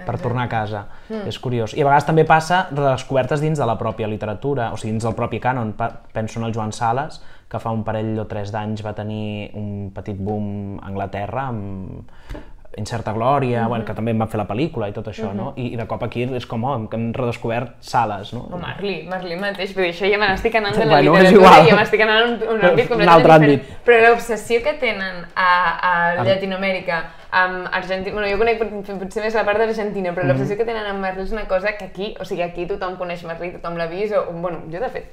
per 0.06 0.18
tornar 0.20 0.48
a 0.48 0.50
casa. 0.52 0.86
És 1.28 1.38
curiós. 1.40 1.74
I 1.78 1.82
a 1.84 1.88
vegades 1.90 2.06
també 2.10 2.26
passa 2.26 2.68
de 2.72 2.82
descobertes 2.82 3.42
dins 3.44 3.60
de 3.60 3.66
la 3.70 3.78
pròpia 3.78 4.08
literatura, 4.08 4.72
o 4.74 4.78
sigui, 4.78 4.96
dins 4.96 5.04
del 5.06 5.16
propi 5.16 5.40
cànon. 5.44 5.76
Penso 6.14 6.40
en 6.40 6.48
el 6.48 6.54
Joan 6.56 6.74
Sales, 6.74 7.22
que 7.50 7.60
fa 7.62 7.70
un 7.72 7.84
parell 7.86 8.18
o 8.18 8.26
tres 8.26 8.52
d'anys 8.52 8.82
va 8.86 8.96
tenir 8.98 9.52
un 9.54 9.92
petit 9.94 10.18
boom 10.18 10.80
a 10.82 10.88
Anglaterra 10.90 11.48
amb 11.52 12.42
Incerta 12.76 13.12
Glòria, 13.14 13.68
bueno, 13.68 13.86
que 13.86 13.94
també 13.94 14.16
en 14.16 14.18
van 14.18 14.30
fer 14.32 14.40
la 14.40 14.48
pel·lícula 14.50 14.88
i 14.90 14.94
tot 14.96 15.06
això, 15.12 15.30
no? 15.38 15.52
I, 15.62 15.68
I 15.76 15.78
de 15.78 15.86
cop 15.86 16.02
aquí 16.08 16.24
és 16.26 16.48
com, 16.50 16.64
oh, 16.66 16.88
que 16.90 16.98
hem 16.98 17.12
redescobert 17.14 17.76
Sales, 17.86 18.32
no? 18.34 18.48
O 18.50 18.58
Marlí, 18.58 19.04
Marlí 19.06 19.38
mateix, 19.38 19.76
dir, 19.78 19.92
això 19.92 20.10
ja 20.10 20.18
me 20.18 20.32
n'estic 20.32 20.56
anant 20.58 20.74
de 20.80 20.88
la 20.90 20.96
Bueno, 21.04 21.14
literatura 21.20 21.68
ja 21.68 21.76
m'estic 21.78 22.02
anant 22.02 22.24
un, 22.26 22.34
un 22.56 22.64
Però 22.64 22.72
àmbit 22.72 22.88
un 22.88 22.90
completament 22.96 23.14
altre 23.14 23.38
diferent. 23.44 23.60
àmbit. 23.62 23.84
Però 23.86 24.00
l'obsessió 24.08 24.64
que 24.66 24.74
tenen 24.82 25.22
a, 25.36 25.52
a 25.92 25.94
Llatinoamèrica 26.24 27.04
amb 27.34 27.68
Argentina, 27.74 28.14
bueno, 28.14 28.30
jo 28.30 28.38
conec 28.38 28.60
pot- 28.62 29.00
potser 29.02 29.24
més 29.26 29.34
la 29.34 29.44
part 29.48 29.58
d'Argentina, 29.62 30.12
però 30.14 30.28
l'obsessió 30.30 30.58
que 30.60 30.66
tenen 30.68 30.86
amb 30.86 31.02
Marlí 31.02 31.24
és 31.26 31.32
una 31.34 31.48
cosa 31.50 31.74
que 31.78 31.86
aquí, 31.90 32.14
o 32.22 32.26
sigui, 32.30 32.44
aquí 32.46 32.68
tothom 32.70 32.96
coneix 33.00 33.24
Marlí, 33.26 33.52
tothom 33.56 33.78
l'ha 33.80 33.88
vist, 33.90 34.14
o, 34.16 34.26
bueno, 34.34 34.64
jo 34.72 34.80
de 34.84 34.90
fet, 34.94 35.08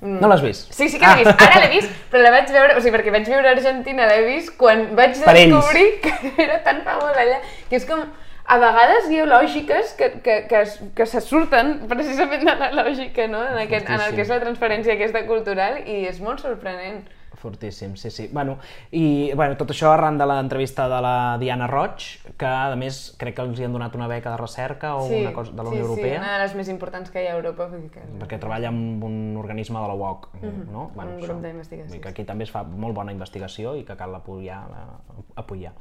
mm, 0.00 0.20
No 0.20 0.28
l'has 0.30 0.42
vist? 0.44 0.72
Sí, 0.72 0.88
sí 0.88 0.98
que 1.00 1.06
l'he 1.06 1.24
vist. 1.24 1.40
Ara 1.48 1.60
l'he 1.64 1.70
vist, 1.74 1.90
però 2.12 2.22
la 2.22 2.30
vaig 2.34 2.50
veure, 2.54 2.76
o 2.76 2.80
sigui, 2.84 2.94
perquè 2.96 3.10
vaig 3.14 3.26
viure 3.26 3.48
a 3.48 3.56
Argentina, 3.56 4.06
l'he 4.06 4.20
vist 4.28 4.56
quan 4.60 4.94
vaig 4.94 5.16
Per 5.24 5.34
ells. 5.36 5.54
descobrir 5.54 6.00
que 6.04 6.42
era 6.44 6.60
tan 6.62 6.82
famosa 6.86 7.20
allà, 7.24 7.40
que 7.70 7.76
és 7.80 7.86
com, 7.90 8.04
a 8.46 8.58
vegades 8.60 9.06
hi 9.10 9.18
ha 9.22 9.26
lògiques 9.26 9.94
que, 9.98 10.10
que, 10.22 10.34
que, 10.50 10.62
que 10.94 11.06
se 11.08 11.20
surten 11.24 11.78
precisament 11.88 12.44
de 12.44 12.54
la 12.60 12.70
lògica, 12.76 13.26
no?, 13.26 13.40
en, 13.50 13.58
aquest, 13.64 13.88
en 13.88 14.00
el 14.00 14.14
que 14.14 14.20
és 14.22 14.28
la 14.28 14.38
transferència 14.42 14.94
aquesta 14.94 15.24
cultural, 15.26 15.78
i 15.88 16.04
és 16.06 16.20
molt 16.20 16.40
sorprenent. 16.44 17.02
Fortíssim, 17.44 17.92
sí, 18.00 18.10
sí. 18.10 18.28
Bueno, 18.32 18.56
i 18.96 19.30
bueno, 19.36 19.58
tot 19.60 19.74
això 19.74 19.90
arran 19.92 20.16
de 20.16 20.24
l'entrevista 20.24 20.86
de 20.88 21.00
la 21.04 21.16
Diana 21.42 21.66
Roig, 21.68 22.06
que 22.40 22.48
a 22.48 22.72
més 22.80 23.10
crec 23.20 23.36
que 23.36 23.44
els 23.44 23.60
hi 23.60 23.66
han 23.66 23.74
donat 23.76 23.92
una 23.98 24.08
beca 24.08 24.32
de 24.32 24.38
recerca 24.40 24.94
o 24.96 25.04
una 25.04 25.34
cosa 25.36 25.52
de 25.52 25.60
la 25.60 25.68
Unió 25.68 25.82
sí, 25.82 25.90
Europea. 25.90 26.14
Sí, 26.14 26.22
una 26.22 26.32
de 26.32 26.38
les 26.40 26.54
més 26.56 26.70
importants 26.72 27.12
que 27.12 27.20
hi 27.20 27.28
ha 27.28 27.34
a 27.34 27.36
Europa. 27.36 27.66
Que... 27.92 28.04
perquè 28.22 28.38
treballa 28.40 28.70
amb 28.72 29.04
un 29.04 29.18
organisme 29.36 29.76
de 29.76 29.90
la 29.90 29.98
UOC, 30.00 30.28
no? 30.72 30.86
un 30.94 31.02
això. 31.04 31.26
grup 31.26 31.42
d'investigació, 31.44 32.00
Que 32.00 32.14
aquí 32.14 32.24
també 32.24 32.48
es 32.48 32.54
fa 32.54 32.64
molt 32.64 32.96
bona 32.96 33.12
investigació 33.12 33.74
i 33.76 33.84
que 33.84 33.96
cal 34.00 34.14
apoyar, 34.16 34.62
eh, 34.72 35.22
apoyar. 35.42 35.74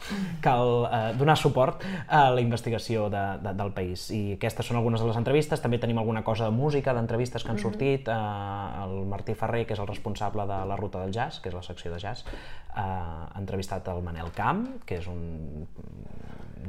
cal 0.44 0.90
eh, 0.90 1.02
donar 1.18 1.38
suport 1.40 1.88
a 2.08 2.26
la 2.36 2.44
investigació 2.44 3.08
de, 3.14 3.24
de, 3.44 3.56
del 3.56 3.72
país. 3.72 4.10
I 4.12 4.36
aquestes 4.36 4.68
són 4.68 4.82
algunes 4.82 5.00
de 5.00 5.08
les 5.08 5.20
entrevistes. 5.20 5.64
També 5.64 5.80
tenim 5.80 6.04
alguna 6.04 6.26
cosa 6.28 6.50
de 6.50 6.52
música, 6.52 6.94
d'entrevistes 6.94 7.48
que 7.48 7.56
han 7.56 7.64
sortit. 7.64 8.12
Eh, 8.12 8.84
el 8.84 9.06
Martí 9.08 9.38
Ferrer, 9.38 9.66
que 9.68 9.78
és 9.78 9.80
el 9.80 9.88
responsable 9.88 10.48
de 10.50 10.60
la 10.68 10.76
Ruta 10.76 11.00
del 11.04 11.14
Jazz, 11.16 11.40
que 11.40 11.50
és 11.50 11.53
la 11.56 11.64
secció 11.66 11.92
de 11.94 12.00
jazz, 12.02 12.26
eh, 12.26 12.82
ha 12.82 13.40
entrevistat 13.40 13.88
el 13.94 14.02
Manel 14.06 14.32
Camp, 14.36 14.66
que 14.86 15.00
és 15.02 15.08
un 15.12 15.68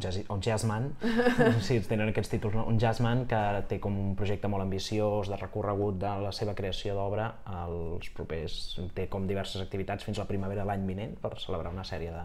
jazz, 0.00 0.20
un 0.28 0.40
jazzman, 0.42 0.90
sí, 1.66 1.78
tenen 1.88 2.10
aquests 2.10 2.32
títols, 2.34 2.56
no? 2.58 2.64
un 2.70 2.78
jazzman 2.80 3.24
que 3.30 3.40
té 3.70 3.78
com 3.82 3.96
un 4.00 4.14
projecte 4.18 4.50
molt 4.50 4.64
ambiciós 4.66 5.30
de 5.30 5.38
recorregut 5.40 5.98
de 6.02 6.12
la 6.24 6.32
seva 6.34 6.54
creació 6.58 6.96
d'obra. 6.98 7.30
Als 7.44 8.10
propers, 8.16 8.58
té 8.96 9.08
com 9.12 9.28
diverses 9.30 9.62
activitats 9.62 10.06
fins 10.06 10.18
a 10.18 10.24
la 10.24 10.30
primavera 10.30 10.64
de 10.64 10.70
l'any 10.70 10.86
vinent 10.88 11.16
per 11.22 11.34
celebrar 11.42 11.72
una 11.74 11.86
sèrie 11.86 12.12
de, 12.14 12.24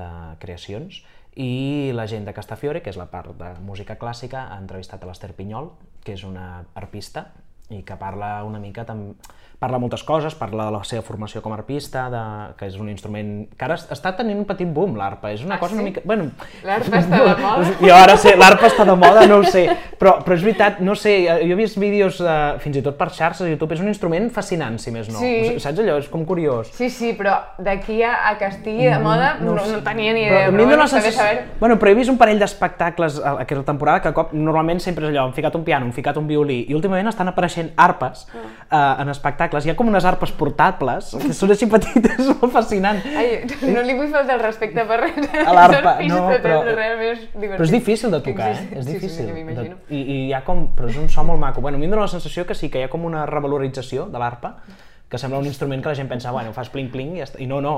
de 0.00 0.10
creacions. 0.42 1.02
I 1.34 1.90
la 1.94 2.06
gent 2.06 2.26
de 2.28 2.34
Castafiore, 2.34 2.82
que 2.82 2.92
és 2.92 2.98
la 3.00 3.08
part 3.10 3.34
de 3.38 3.54
música 3.66 3.96
clàssica, 3.98 4.46
ha 4.52 4.60
entrevistat 4.60 5.02
a 5.02 5.10
l'Ester 5.10 5.32
Pinyol, 5.34 5.72
que 6.04 6.14
és 6.14 6.22
una 6.26 6.64
arpista 6.78 7.30
i 7.70 7.82
que 7.82 7.96
parla 7.96 8.42
una 8.44 8.58
mica 8.60 8.84
també 8.84 9.14
parla 9.64 9.78
moltes 9.80 10.02
coses, 10.04 10.34
parla 10.36 10.66
de 10.66 10.72
la 10.74 10.80
seva 10.84 11.00
formació 11.00 11.40
com 11.40 11.52
a 11.54 11.56
arpista, 11.56 12.02
de, 12.12 12.20
que 12.58 12.66
és 12.68 12.74
un 12.76 12.88
instrument 12.90 13.46
que 13.56 13.64
ara 13.64 13.78
està 13.78 14.10
tenint 14.12 14.36
un 14.36 14.44
petit 14.44 14.68
boom, 14.68 14.96
l'arpa. 14.98 15.30
És 15.32 15.40
una 15.46 15.54
Ah, 15.54 15.58
cosa 15.62 15.72
sí? 15.72 15.78
una 15.78 15.84
mica... 15.86 16.02
Bueno, 16.04 16.26
L'arpa 16.66 16.98
està 16.98 17.20
de 17.22 17.36
moda? 17.46 17.70
Jo 17.80 17.94
ara 17.96 18.16
sé, 18.20 18.34
l'arpa 18.36 18.66
està 18.68 18.84
de 18.84 18.96
moda, 18.98 19.22
no 19.30 19.38
ho 19.38 19.44
sé, 19.48 19.62
però, 19.96 20.18
però 20.26 20.36
és 20.36 20.42
veritat, 20.44 20.80
no 20.84 20.92
sé, 20.98 21.14
jo 21.30 21.54
he 21.54 21.56
vist 21.56 21.78
vídeos 21.80 22.18
eh, 22.20 22.34
fins 22.60 22.76
i 22.76 22.82
tot 22.84 22.98
per 22.98 23.08
xarxes 23.14 23.46
de 23.46 23.54
YouTube, 23.54 23.72
és 23.72 23.80
un 23.80 23.88
instrument 23.88 24.28
fascinant, 24.34 24.76
si 24.82 24.92
més 24.92 25.08
no. 25.08 25.22
Sí. 25.22 25.54
Saps 25.64 25.80
allò? 25.80 25.96
És 26.02 26.10
com 26.12 26.26
curiós. 26.28 26.68
Sí, 26.76 26.90
sí, 26.92 27.14
però 27.16 27.38
d'aquí 27.56 28.02
a, 28.04 28.12
a 28.28 28.34
que 28.42 28.50
estigui 28.52 28.84
de 28.90 28.98
moda 29.00 29.38
no, 29.40 29.54
no, 29.54 29.62
ho 29.64 29.70
sé. 29.70 29.80
tenia 29.86 30.12
ni 30.12 30.26
Però 30.26 30.34
idea. 30.34 30.50
a 30.50 30.50
Però, 30.50 30.58
dóna 30.58 30.74
bueno, 30.74 30.82
bé 30.82 30.90
sensació... 30.92 31.16
saber. 31.22 31.40
Bueno, 31.62 31.78
però 31.80 31.94
he 31.94 31.98
vist 32.02 32.12
un 32.12 32.20
parell 32.20 32.42
d'espectacles 32.42 33.16
a 33.22 33.38
aquesta 33.46 33.64
temporada 33.72 34.02
que 34.04 34.12
a 34.12 34.16
cop, 34.18 34.34
normalment 34.36 34.82
sempre 34.84 35.06
és 35.08 35.14
allò, 35.14 35.24
han 35.30 35.32
ficat 35.40 35.56
un 35.56 35.64
piano, 35.64 35.86
han 35.88 35.96
ficat 35.96 36.20
un 36.20 36.28
violí, 36.28 36.66
i 36.68 36.76
últimament 36.76 37.08
estan 37.14 37.32
apareixent 37.32 37.53
arpes 37.76 38.26
Ah. 38.70 38.96
eh, 38.98 39.02
en 39.02 39.08
espectacles. 39.12 39.66
Hi 39.66 39.70
ha 39.70 39.76
com 39.78 39.88
unes 39.88 40.04
arpes 40.04 40.32
portables, 40.32 41.12
que 41.22 41.32
són 41.36 41.50
així 41.54 41.66
petites, 41.70 42.18
molt 42.40 42.52
fascinant. 42.52 42.98
Ai, 43.16 43.44
no 43.70 43.82
li 43.86 43.94
vull 43.98 44.10
faltar 44.12 44.36
el 44.38 44.42
respecte 44.42 44.84
per 44.88 45.00
res. 45.04 45.18
A 45.46 45.52
l'arpa, 45.54 45.96
no, 46.08 46.24
però-. 46.42 46.62
Però 47.34 47.62
és 47.64 47.70
difícil 47.74 48.10
de 48.14 48.20
tocar, 48.24 48.50
eh? 48.52 48.68
És 48.80 48.84
sí, 48.84 48.90
sí, 48.90 48.98
difícil. 48.98 49.26
sí, 49.26 49.32
m'imagino. 49.32 49.76
De- 49.88 49.94
I, 49.94 50.00
I 50.02 50.18
hi 50.28 50.32
ha 50.34 50.42
com... 50.46 50.66
Però 50.74 50.88
és 50.90 50.96
un 50.98 51.08
so 51.08 51.22
molt 51.24 51.40
maco. 51.40 51.60
Bueno, 51.60 51.76
a 51.76 51.80
mi 51.82 51.86
em 51.86 51.94
dóna 51.94 52.02
la 52.08 52.12
sensació 52.12 52.46
que 52.46 52.54
sí, 52.58 52.68
que 52.70 52.80
hi 52.82 52.88
ha 52.88 52.90
com 52.92 53.04
una 53.06 53.24
revalorització 53.30 54.06
de 54.10 54.18
l'arpa, 54.18 54.56
que 55.08 55.18
sembla 55.20 55.38
un 55.38 55.46
instrument 55.46 55.82
que 55.84 55.88
la 55.92 55.94
gent 55.94 56.08
pensa, 56.10 56.32
bueno, 56.34 56.52
fas 56.56 56.70
pling-pling 56.72 57.12
i 57.14 57.20
ja 57.20 57.26
està. 57.28 57.38
I 57.38 57.46
no, 57.46 57.60
no, 57.62 57.74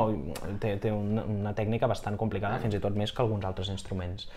té, 0.62 0.76
té 0.80 0.92
una, 0.95 1.25
una 1.28 1.52
tècnica 1.59 1.88
bastant 1.90 2.16
complicada, 2.16 2.61
fins 2.62 2.78
i 2.78 2.80
tot 2.80 2.95
més 2.97 3.12
que 3.12 3.21
alguns 3.21 3.45
altres 3.45 3.68
instruments. 3.68 4.28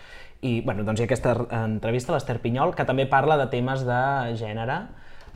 I, 0.42 0.60
bueno, 0.66 0.84
doncs 0.84 1.00
hi 1.00 1.04
ha 1.04 1.08
aquesta 1.08 1.34
entrevista 1.62 2.12
a 2.12 2.16
l'Ester 2.18 2.38
Pinyol, 2.42 2.74
que 2.76 2.84
també 2.88 3.06
parla 3.08 3.38
de 3.40 3.46
temes 3.52 3.86
de 3.88 4.00
gènere, 4.40 4.82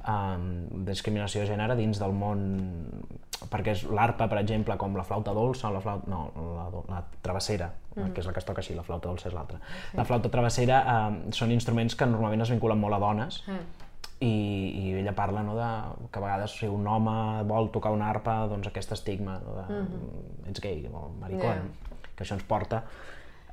um, 0.09 0.85
discriminació 0.87 1.43
de 1.43 1.51
gènere 1.53 1.77
dins 1.79 2.01
del 2.01 2.13
món 2.17 2.43
perquè 3.51 3.75
és 3.75 3.85
l'arpa, 3.91 4.27
per 4.31 4.39
exemple, 4.41 4.77
com 4.81 4.97
la 4.97 5.05
flauta 5.07 5.35
dolça 5.37 5.69
o 5.69 5.75
la 5.75 5.81
flauta... 5.85 6.11
no, 6.11 6.27
la, 6.57 6.67
la 6.89 7.01
travessera, 7.23 7.71
mm. 7.95 8.13
que 8.15 8.23
és 8.23 8.29
la 8.29 8.35
que 8.35 8.43
es 8.43 8.49
toca 8.49 8.63
així, 8.65 8.77
la 8.77 8.85
flauta 8.87 9.11
dolça 9.11 9.29
és 9.31 9.37
l'altra. 9.37 9.61
Sí. 9.61 9.97
La 9.99 10.07
flauta 10.09 10.31
travessera 10.33 10.83
eh, 10.83 11.33
són 11.37 11.53
instruments 11.55 11.97
que 11.99 12.09
normalment 12.09 12.45
es 12.47 12.53
vinculen 12.55 12.81
molt 12.81 12.97
a 12.97 13.01
dones 13.03 13.43
mm. 13.47 13.89
i, 14.25 14.35
i 14.35 14.95
ella 15.03 15.15
parla 15.17 15.45
no, 15.47 15.57
de, 15.59 15.71
que 16.11 16.23
a 16.23 16.25
vegades 16.25 16.59
si 16.61 16.71
un 16.71 16.87
home 16.89 17.17
vol 17.51 17.73
tocar 17.75 17.93
una 17.95 18.09
arpa, 18.11 18.45
doncs 18.51 18.71
aquest 18.71 18.97
estigma 18.97 19.41
no, 19.45 19.59
de, 19.61 19.67
mm 19.67 19.89
-hmm. 19.89 20.51
ets 20.51 20.61
gay 20.61 20.87
o 20.93 21.09
maricón, 21.21 21.45
Yeah. 21.65 21.93
que 22.17 22.25
això 22.25 22.35
ens 22.35 22.45
porta 22.47 22.85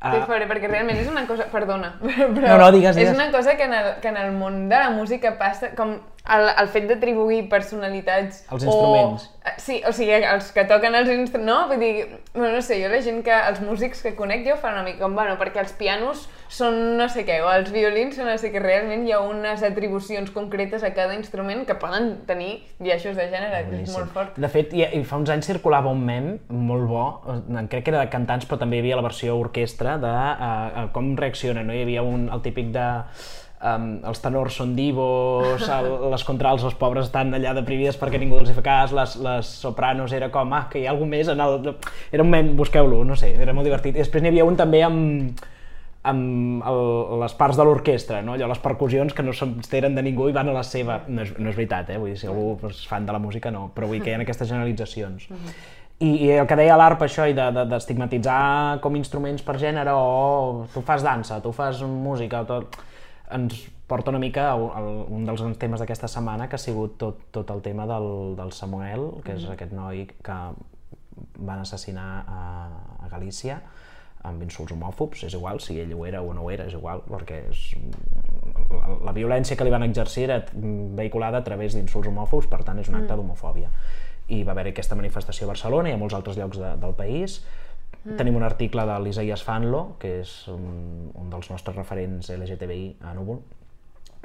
Què 0.02 0.18
a... 0.18 0.26
faré? 0.26 0.48
Perquè 0.50 0.66
realment 0.70 0.98
és 0.98 1.10
una 1.12 1.28
cosa... 1.30 1.46
Perdona, 1.52 1.92
però 2.02 2.42
No, 2.42 2.58
no, 2.58 2.72
digues, 2.74 2.96
és 2.96 3.04
digues. 3.04 3.14
una 3.14 3.30
cosa 3.32 3.56
que 3.58 3.68
en, 3.70 3.74
el, 3.74 3.90
que 4.02 4.10
en 4.10 4.18
el 4.18 4.32
món 4.34 4.68
de 4.70 4.80
la 4.82 4.90
música 4.90 5.36
passa 5.38 5.76
com 5.78 6.00
el, 6.30 6.48
el 6.62 6.68
fet 6.70 6.86
d'atribuir 6.90 7.48
personalitats 7.50 8.44
Als 8.54 8.66
instruments. 8.68 9.26
O, 9.26 9.54
sí, 9.58 9.80
o 9.88 9.94
sigui, 9.96 10.20
els 10.20 10.52
que 10.54 10.66
toquen 10.70 10.96
els 10.98 11.10
instruments... 11.10 11.48
No? 11.48 11.58
Vull 11.72 11.82
dir, 11.82 11.94
bueno, 12.36 12.54
no 12.58 12.62
sé, 12.62 12.78
jo 12.84 12.92
la 12.92 13.02
gent 13.02 13.24
que... 13.26 13.34
Els 13.52 13.62
músics 13.66 14.04
que 14.06 14.14
conec 14.16 14.46
jo 14.46 14.56
fan 14.62 14.78
una 14.78 14.86
mica 14.86 15.02
com, 15.02 15.18
bueno, 15.18 15.34
perquè 15.40 15.64
els 15.64 15.74
pianos 15.78 16.28
són 16.52 16.78
no 17.00 17.08
sé 17.10 17.24
què, 17.26 17.40
o 17.42 17.50
els 17.50 17.72
violins 17.74 18.18
són 18.20 18.28
no 18.28 18.36
sé 18.40 18.52
què, 18.54 18.62
realment 18.62 19.06
hi 19.08 19.14
ha 19.16 19.22
unes 19.24 19.64
atribucions 19.66 20.30
concretes 20.36 20.84
a 20.84 20.92
cada 20.96 21.16
instrument 21.16 21.64
que 21.68 21.78
poden 21.80 22.12
tenir 22.28 22.52
biaixos 22.84 23.16
de 23.18 23.30
gènere, 23.32 23.64
que 23.70 23.82
és 23.82 23.94
molt 23.96 24.12
fort. 24.14 24.38
De 24.42 24.52
fet, 24.52 24.76
i, 24.78 24.84
i 25.00 25.04
fa 25.08 25.20
uns 25.22 25.32
anys 25.34 25.48
circulava 25.48 25.92
un 25.96 26.04
mem 26.06 26.32
molt 26.52 26.90
bo, 26.92 27.06
eh, 27.34 27.66
crec 27.72 27.88
que 27.88 27.96
era 27.96 28.04
de 28.04 28.12
cantants, 28.14 28.46
però 28.50 28.60
també 28.62 28.78
hi 28.78 28.86
havia 28.86 29.00
la 29.00 29.08
versió 29.08 29.40
orquestra 29.40 29.98
de 30.02 30.12
uh, 30.12 30.90
com 30.94 31.14
reacciona, 31.18 31.64
no? 31.66 31.74
Hi 31.74 31.86
havia 31.88 32.04
un, 32.06 32.28
el 32.32 32.44
típic 32.44 32.74
de 32.76 32.88
um, 33.62 33.88
els 34.10 34.22
tenors 34.24 34.58
són 34.62 34.74
divos, 34.78 35.64
el, 35.68 35.90
les 36.12 36.26
contrals, 36.28 36.66
els 36.68 36.78
pobres 36.80 37.08
estan 37.10 37.34
allà 37.38 37.54
deprimides 37.58 38.00
perquè 38.02 38.20
ningú 38.22 38.40
els 38.42 38.52
hi 38.52 38.58
fa 38.58 38.66
cas, 38.66 38.96
les, 38.96 39.16
les 39.22 39.54
sopranos 39.64 40.14
era 40.18 40.32
com, 40.34 40.54
ah, 40.58 40.66
que 40.72 40.82
hi 40.82 40.88
ha 40.88 40.94
alguna 40.96 41.18
més 41.18 41.32
en 41.32 41.42
el... 41.44 41.74
Era 42.12 42.26
un 42.26 42.32
mem, 42.34 42.54
busqueu-lo, 42.58 43.04
no 43.08 43.18
sé, 43.20 43.34
era 43.40 43.56
molt 43.56 43.68
divertit. 43.70 43.96
I 43.96 44.06
després 44.06 44.24
n'hi 44.24 44.32
havia 44.34 44.48
un 44.48 44.58
també 44.60 44.84
amb, 44.86 45.44
amb 46.12 46.64
el, 46.68 46.80
les 47.22 47.36
parts 47.38 47.60
de 47.60 47.66
l'orquestra, 47.68 48.22
no? 48.26 48.36
allò, 48.38 48.50
les 48.50 48.62
percussions 48.64 49.14
que 49.14 49.26
no 49.26 49.36
s'enteren 49.38 49.98
de 49.98 50.06
ningú 50.06 50.30
i 50.30 50.36
van 50.36 50.50
a 50.50 50.56
la 50.56 50.66
seva... 50.66 51.02
No 51.08 51.26
és, 51.26 51.36
no 51.38 51.52
és 51.52 51.60
veritat, 51.60 51.94
eh? 51.94 52.00
vull 52.02 52.14
dir, 52.14 52.22
si 52.22 52.30
algú 52.32 52.56
és 52.72 52.82
fan 52.90 53.06
de 53.06 53.14
la 53.14 53.22
música, 53.22 53.54
no, 53.54 53.70
però 53.76 53.90
vull 53.90 54.00
dir 54.00 54.08
que 54.08 54.14
hi 54.14 54.18
ha 54.18 54.24
aquestes 54.26 54.50
generalitzacions. 54.50 55.30
I, 56.02 56.08
I 56.26 56.30
el 56.42 56.48
que 56.50 56.58
deia 56.58 56.74
l'ARP, 56.82 57.04
això, 57.06 57.28
i 57.30 57.36
d'estigmatitzar 57.38 57.68
de, 57.68 57.70
d'estigmatitzar 57.76 58.80
com 58.82 58.96
instruments 58.98 59.44
per 59.46 59.60
gènere, 59.62 59.94
o 59.94 60.64
tu 60.74 60.82
fas 60.82 61.06
dansa, 61.06 61.38
tu 61.44 61.52
fas 61.54 61.84
música, 61.86 62.42
tot, 62.50 62.80
ens 63.34 63.68
porta 63.92 64.12
una 64.14 64.20
mica 64.20 64.50
a 64.52 64.56
un, 64.56 64.70
a 64.72 64.82
un 65.12 65.26
dels 65.28 65.44
temes 65.60 65.82
d'aquesta 65.84 66.08
setmana, 66.12 66.48
que 66.48 66.56
ha 66.56 66.62
sigut 66.62 66.98
tot, 67.02 67.26
tot 67.36 67.50
el 67.52 67.62
tema 67.66 67.88
del, 67.90 68.36
del 68.40 68.54
Samuel, 68.56 69.10
que 69.26 69.36
és 69.36 69.48
aquest 69.52 69.76
noi 69.76 70.06
que 70.24 70.38
van 71.42 71.60
assassinar 71.60 72.10
a, 72.24 72.44
a 73.04 73.10
Galícia, 73.12 73.60
amb 74.28 74.44
insults 74.46 74.74
homòfobs, 74.76 75.26
és 75.26 75.34
igual 75.34 75.60
si 75.64 75.80
ell 75.82 75.94
ho 75.98 76.06
era 76.06 76.22
o 76.22 76.34
no 76.34 76.46
ho 76.46 76.52
era, 76.54 76.68
és 76.70 76.76
igual, 76.78 77.02
perquè 77.10 77.42
és, 77.50 77.64
la, 78.70 78.98
la 79.10 79.16
violència 79.16 79.58
que 79.58 79.66
li 79.66 79.74
van 79.74 79.86
exercir 79.88 80.28
era 80.28 80.40
vehiculada 80.54 81.42
a 81.42 81.46
través 81.46 81.76
d'insults 81.78 82.10
homòfobs, 82.12 82.50
per 82.52 82.62
tant 82.68 82.80
és 82.82 82.92
un 82.92 83.00
acte 83.02 83.18
d'homofòbia. 83.18 83.72
I 84.32 84.44
va 84.48 84.54
haver 84.54 84.70
aquesta 84.72 84.96
manifestació 84.96 85.48
a 85.48 85.52
Barcelona 85.52 85.92
i 85.92 85.98
a 85.98 86.00
molts 86.00 86.16
altres 86.16 86.38
llocs 86.40 86.62
de, 86.62 86.76
del 86.80 86.94
país. 86.96 87.42
Mm. 88.04 88.18
Tenim 88.18 88.38
un 88.40 88.44
article 88.44 88.86
de 88.90 88.98
l'Isaías 89.04 89.44
Fanlo, 89.46 89.84
que 90.02 90.18
és 90.24 90.34
un, 90.50 91.12
un 91.14 91.30
dels 91.30 91.52
nostres 91.54 91.78
referents 91.78 92.32
LGTBI 92.34 92.86
a 93.06 93.14
Núvol, 93.18 93.42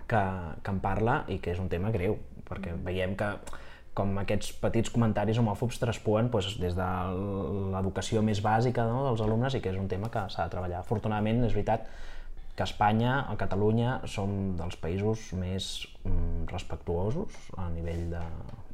que, 0.09 0.23
que 0.62 0.73
en 0.73 0.80
parla 0.80 1.21
i 1.33 1.38
que 1.42 1.52
és 1.52 1.61
un 1.61 1.68
tema 1.73 1.92
greu, 1.92 2.16
perquè 2.49 2.73
veiem 2.87 3.16
que 3.18 3.30
com 3.97 4.12
aquests 4.21 4.52
petits 4.61 4.92
comentaris 4.92 5.38
homòfobs 5.40 5.78
traspuen 5.80 6.28
doncs, 6.33 6.59
des 6.61 6.76
de 6.76 6.88
l'educació 7.73 8.21
més 8.25 8.42
bàsica 8.45 8.85
no, 8.88 9.06
dels 9.09 9.23
alumnes 9.25 9.56
i 9.56 9.62
que 9.64 9.73
és 9.73 9.80
un 9.80 9.88
tema 9.88 10.11
que 10.12 10.26
s'ha 10.33 10.45
de 10.45 10.52
treballar. 10.52 10.83
Afortunadament, 10.85 11.45
és 11.49 11.56
veritat 11.56 11.88
que 12.56 12.64
Espanya, 12.64 13.18
a 13.28 13.37
Catalunya, 13.40 13.99
som 14.09 14.54
dels 14.56 14.76
països 14.80 15.30
més 15.37 15.71
mm, 16.04 16.47
respectuosos 16.52 17.37
a 17.61 17.68
nivell 17.73 18.06
de, 18.12 18.23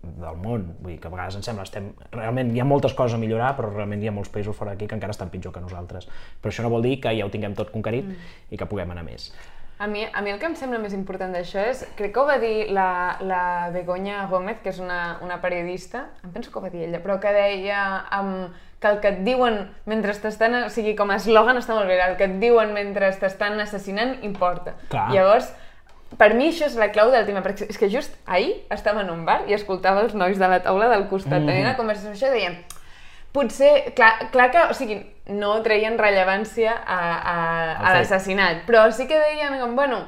del 0.03 0.37
món. 0.43 0.67
Vull 0.81 0.95
dir 0.95 1.01
que 1.01 1.09
a 1.09 1.15
vegades 1.15 1.39
ens 1.39 1.49
sembla 1.49 1.65
estem... 1.69 1.93
Realment 2.13 2.53
hi 2.55 2.63
ha 2.63 2.69
moltes 2.69 2.95
coses 2.99 3.17
a 3.17 3.23
millorar, 3.23 3.55
però 3.59 3.71
realment 3.73 4.03
hi 4.03 4.11
ha 4.11 4.15
molts 4.15 4.33
països 4.35 4.57
fora 4.59 4.75
d'aquí 4.75 4.91
que 4.91 4.99
encara 4.99 5.15
estan 5.15 5.31
pitjor 5.33 5.55
que 5.55 5.63
nosaltres. 5.65 6.09
Però 6.43 6.53
això 6.53 6.67
no 6.67 6.73
vol 6.75 6.85
dir 6.87 6.99
que 7.01 7.15
ja 7.17 7.27
ho 7.27 7.33
tinguem 7.33 7.57
tot 7.59 7.73
conquerit 7.75 8.09
mm. 8.09 8.31
i 8.51 8.61
que 8.61 8.69
puguem 8.69 8.91
anar 8.95 9.07
més. 9.07 9.31
A 9.83 9.89
mi, 9.91 10.05
a 10.05 10.21
mi 10.23 10.31
el 10.31 10.39
que 10.39 10.47
em 10.47 10.53
sembla 10.55 10.79
més 10.79 10.93
important 10.95 11.33
d'això 11.35 11.63
és, 11.67 11.81
crec 11.99 12.13
que 12.15 12.21
ho 12.21 12.27
va 12.29 12.37
dir 12.39 12.69
la, 12.71 13.17
la 13.27 13.71
Begoña 13.75 14.29
Gómez, 14.31 14.61
que 14.63 14.71
és 14.71 14.79
una, 14.79 15.17
una 15.27 15.41
periodista, 15.43 16.05
em 16.23 16.31
penso 16.31 16.53
que 16.53 16.61
ho 16.61 16.63
va 16.63 16.71
dir 16.71 16.85
ella, 16.87 17.01
però 17.03 17.17
que 17.19 17.33
deia 17.35 17.81
um, 18.21 18.47
que 18.79 18.93
el 18.93 19.01
que 19.03 19.11
et 19.11 19.19
diuen 19.27 19.59
mentre 19.91 20.15
t'estan, 20.23 20.55
o 20.67 20.71
sigui, 20.71 20.95
com 20.99 21.11
a 21.11 21.17
eslògan 21.19 21.59
està 21.59 21.75
molt 21.75 21.91
bé, 21.91 21.99
el 21.99 22.15
que 22.21 22.29
et 22.31 22.39
diuen 22.43 22.71
mentre 22.77 23.11
t'estan 23.19 23.59
assassinant 23.65 24.17
importa. 24.27 24.77
Clar. 24.93 25.09
Llavors, 25.15 25.51
per 26.19 26.33
mi 26.35 26.51
això 26.51 26.67
és 26.69 26.77
la 26.79 26.91
clau 26.93 27.11
del 27.13 27.27
tema, 27.29 27.43
perquè 27.45 27.69
és 27.71 27.79
que 27.81 27.91
just 27.93 28.15
ahir 28.27 28.55
estava 28.75 29.03
en 29.03 29.11
un 29.11 29.25
bar 29.29 29.43
i 29.49 29.57
escoltava 29.57 30.05
els 30.05 30.15
nois 30.15 30.39
de 30.39 30.49
la 30.49 30.63
taula 30.65 30.91
del 30.93 31.09
costat, 31.11 31.41
mm. 31.41 31.49
tenint 31.51 31.69
una 31.69 31.77
conversació 31.79 32.31
i 32.31 32.37
deien 32.39 32.59
potser, 33.33 33.93
clar, 33.97 34.29
clar 34.33 34.51
que, 34.53 34.65
o 34.69 34.75
sigui, 34.77 34.99
no 35.33 35.55
treien 35.65 35.97
rellevància 36.01 36.75
a, 36.77 36.99
a, 37.17 37.37
a 37.81 37.95
l'assassinat, 37.97 38.67
però 38.69 38.85
sí 38.93 39.07
que 39.09 39.17
deien 39.19 39.57
com, 39.61 39.73
bueno, 39.79 40.03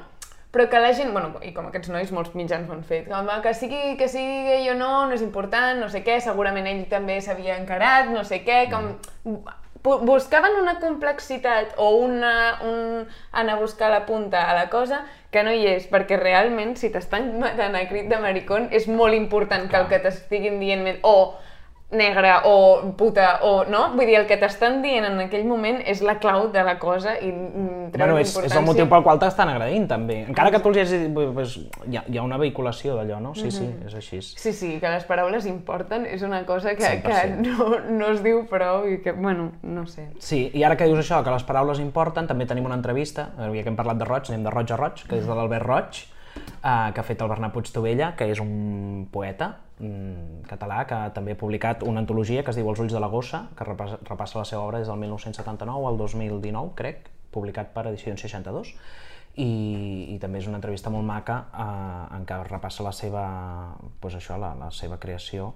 però 0.55 0.69
que 0.71 0.79
la 0.79 0.93
gent, 0.95 1.11
bueno, 1.17 1.41
i 1.43 1.55
com 1.57 1.67
aquests 1.71 1.91
nois 1.91 2.13
molts 2.15 2.35
mitjans 2.37 2.69
ho 2.69 2.77
han 2.77 2.85
fet, 2.87 3.09
com 3.09 3.33
que 3.43 3.55
sigui, 3.57 3.97
que 3.99 4.11
sigui 4.13 4.45
gay 4.51 4.69
o 4.71 4.77
no, 4.79 4.93
no 5.09 5.17
és 5.17 5.25
important, 5.25 5.81
no 5.81 5.89
sé 5.91 6.05
què, 6.07 6.21
segurament 6.23 6.69
ell 6.71 6.85
també 6.93 7.17
s'havia 7.25 7.57
encarat, 7.59 8.13
no 8.13 8.23
sé 8.29 8.45
què, 8.45 8.67
com... 8.71 8.93
bu- 9.25 9.43
Buscaven 9.85 10.55
una 10.57 10.79
complexitat 10.81 11.75
o 11.77 11.91
una, 12.01 12.59
un 12.65 13.03
anar 13.33 13.59
a 13.59 13.61
buscar 13.61 13.91
la 13.93 14.07
punta 14.07 14.49
a 14.49 14.55
la 14.57 14.71
cosa 14.73 15.03
que 15.31 15.43
no 15.45 15.53
hi 15.53 15.67
és, 15.69 15.85
perquè 15.93 16.17
realment 16.17 16.73
si 16.81 16.89
t'estan 16.95 17.35
matant 17.43 17.77
a 17.77 17.83
crit 17.91 18.09
de 18.09 18.17
maricón 18.23 18.71
és 18.73 18.89
molt 18.89 19.13
important 19.13 19.69
que 19.69 19.77
el 19.83 19.91
que 19.91 19.99
t'estiguin 20.07 20.57
dient 20.63 20.89
o 21.03 21.35
negre 21.91 22.33
o 22.45 22.93
puta 22.99 23.41
o 23.43 23.65
no, 23.71 23.91
vull 23.95 24.09
dir, 24.09 24.17
el 24.19 24.27
que 24.27 24.37
t'estan 24.41 24.81
dient 24.83 25.07
en 25.07 25.21
aquell 25.27 25.45
moment 25.47 25.81
és 25.87 26.01
la 26.03 26.17
clau 26.19 26.49
de 26.53 26.63
la 26.67 26.79
cosa 26.83 27.15
i 27.21 27.31
mm, 27.31 27.93
Bueno, 27.95 28.17
és, 28.19 28.33
és 28.43 28.55
el 28.57 28.65
motiu 28.67 28.89
pel 28.91 29.05
qual 29.07 29.21
t'estan 29.23 29.53
agredint, 29.53 29.87
també. 29.91 30.17
Encara 30.27 30.51
que 30.51 30.59
tu 30.63 30.73
els 30.73 30.81
hagis 30.83 31.05
dit, 31.05 31.13
pues, 31.15 31.55
hi, 31.87 31.99
ha, 32.01 32.03
hi 32.11 32.19
ha 32.19 32.25
una 32.27 32.39
vehiculació 32.41 32.97
d'allò, 32.99 33.21
no? 33.23 33.35
Sí, 33.39 33.53
sí, 33.55 33.69
és 33.87 33.95
així. 33.95 34.19
Sí, 34.25 34.53
sí, 34.57 34.71
que 34.83 34.91
les 34.91 35.07
paraules 35.07 35.47
importen 35.51 36.09
és 36.11 36.25
una 36.27 36.43
cosa 36.49 36.75
que, 36.75 36.97
que 37.05 37.21
100%. 37.21 37.45
no, 37.45 37.79
no 37.95 38.11
es 38.11 38.25
diu 38.25 38.43
prou 38.51 38.89
i 38.91 38.99
que, 39.05 39.15
bueno, 39.15 39.53
no 39.63 39.87
sé. 39.87 40.09
Sí, 40.19 40.49
i 40.53 40.65
ara 40.67 40.79
que 40.81 40.89
dius 40.91 41.05
això, 41.05 41.23
que 41.23 41.35
les 41.35 41.47
paraules 41.47 41.79
importen, 41.85 42.27
també 42.31 42.49
tenim 42.51 42.67
una 42.67 42.81
entrevista, 42.81 43.31
avui 43.39 43.63
que 43.63 43.71
hem 43.71 43.79
parlat 43.79 44.03
de 44.03 44.09
roig, 44.09 44.33
anem 44.33 44.49
de 44.49 44.57
roig 44.57 44.75
a 44.75 44.81
roig, 44.81 45.07
que 45.07 45.21
és 45.21 45.29
de 45.29 45.39
l'Albert 45.39 45.69
Roig, 45.69 46.03
eh, 46.65 46.93
que 46.95 47.01
ha 47.01 47.07
fet 47.07 47.23
el 47.23 47.29
Bernat 47.29 47.53
Puigtovella, 47.53 48.15
que 48.17 48.29
és 48.33 48.41
un 48.43 49.07
poeta 49.13 49.51
mm, 49.79 50.45
català 50.49 50.85
que 50.89 51.01
també 51.17 51.37
ha 51.37 51.41
publicat 51.41 51.85
una 51.85 52.01
antologia 52.03 52.45
que 52.45 52.55
es 52.55 52.61
diu 52.61 52.71
Els 52.73 52.81
ulls 52.81 52.95
de 52.95 53.03
la 53.03 53.11
gossa, 53.13 53.45
que 53.57 53.69
repassa, 53.69 54.01
repassa 54.09 54.41
la 54.41 54.47
seva 54.49 54.65
obra 54.65 54.81
des 54.81 54.89
del 54.89 55.01
1979 55.03 55.91
al 55.91 55.99
2019, 56.01 56.73
crec, 56.79 57.11
publicat 57.35 57.75
per 57.75 57.89
Edicions 57.91 58.25
62, 58.25 58.73
i, 59.37 59.51
i 60.15 60.19
també 60.23 60.39
és 60.39 60.47
una 60.47 60.61
entrevista 60.61 60.93
molt 60.95 61.07
maca 61.07 61.41
eh, 61.51 62.17
en 62.17 62.25
què 62.29 62.39
repassa 62.49 62.87
la 62.87 62.95
seva, 62.95 63.27
pues 64.01 64.17
això, 64.17 64.39
la, 64.41 64.55
la 64.59 64.71
seva 64.73 65.01
creació. 65.03 65.53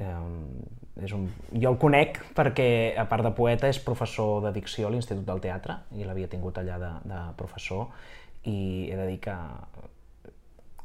Eh, 0.00 0.16
és 1.00 1.12
un... 1.16 1.28
Jo 1.54 1.70
el 1.70 1.78
conec 1.80 2.18
perquè, 2.36 2.68
a 2.98 3.06
part 3.08 3.24
de 3.24 3.32
poeta, 3.32 3.70
és 3.70 3.78
professor 3.80 4.42
de 4.44 4.52
dicció 4.52 4.88
a 4.88 4.92
l'Institut 4.92 5.24
del 5.24 5.40
Teatre 5.40 5.80
i 5.96 6.04
l'havia 6.04 6.28
tingut 6.28 6.58
allà 6.60 6.76
de, 6.82 6.90
de 7.08 7.20
professor 7.38 7.88
i 8.48 8.88
he 8.90 8.96
de 8.96 9.06
dir 9.06 9.20
que 9.22 9.36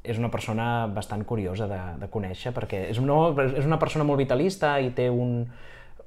és 0.05 0.19
una 0.21 0.31
persona 0.33 0.87
bastant 0.93 1.25
curiosa 1.27 1.67
de, 1.71 1.81
de 2.01 2.09
conèixer 2.11 2.53
perquè 2.55 2.85
és 2.91 3.01
una, 3.01 3.17
és 3.47 3.65
una 3.65 3.79
persona 3.81 4.05
molt 4.07 4.21
vitalista 4.21 4.75
i 4.79 4.91
té 4.95 5.09
un, 5.09 5.43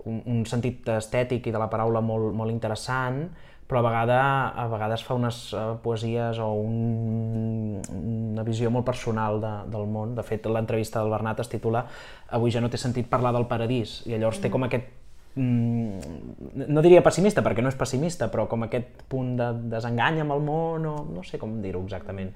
un, 0.05 0.23
un 0.25 0.43
sentit 0.49 0.89
estètic 0.99 1.49
i 1.49 1.55
de 1.55 1.61
la 1.61 1.69
paraula 1.71 2.03
molt, 2.05 2.33
molt 2.37 2.55
interessant, 2.55 3.27
però 3.69 3.83
a, 3.83 3.85
vegada, 3.85 4.21
a 4.57 4.65
vegades 4.73 5.03
fa 5.05 5.17
unes 5.19 5.41
uh, 5.53 5.75
poesies 5.85 6.39
o 6.41 6.49
un, 6.57 7.83
una 7.93 8.45
visió 8.47 8.71
molt 8.73 8.87
personal 8.89 9.43
de, 9.43 9.55
del 9.69 9.85
món. 9.93 10.15
De 10.17 10.25
fet, 10.25 10.47
l'entrevista 10.49 11.03
del 11.03 11.13
Bernat 11.13 11.43
es 11.45 11.53
titula 11.53 11.85
Avui 12.33 12.55
ja 12.55 12.63
no 12.65 12.71
té 12.73 12.81
sentit 12.81 13.11
parlar 13.13 13.35
del 13.37 13.49
paradís, 13.51 14.01
i 14.09 14.15
llavors 14.17 14.41
mm. 14.41 14.47
té 14.47 14.53
com 14.55 14.65
aquest 14.65 14.89
mm, 15.37 16.65
no 16.73 16.85
diria 16.85 17.05
pessimista, 17.05 17.45
perquè 17.45 17.65
no 17.65 17.73
és 17.73 17.77
pessimista, 17.77 18.31
però 18.33 18.49
com 18.49 18.65
aquest 18.65 19.05
punt 19.13 19.35
de 19.37 19.51
desengany 19.77 20.23
amb 20.25 20.39
el 20.39 20.45
món, 20.49 20.89
o 20.89 20.97
no 21.13 21.25
sé 21.29 21.41
com 21.41 21.59
dir-ho 21.65 21.85
exactament, 21.85 22.33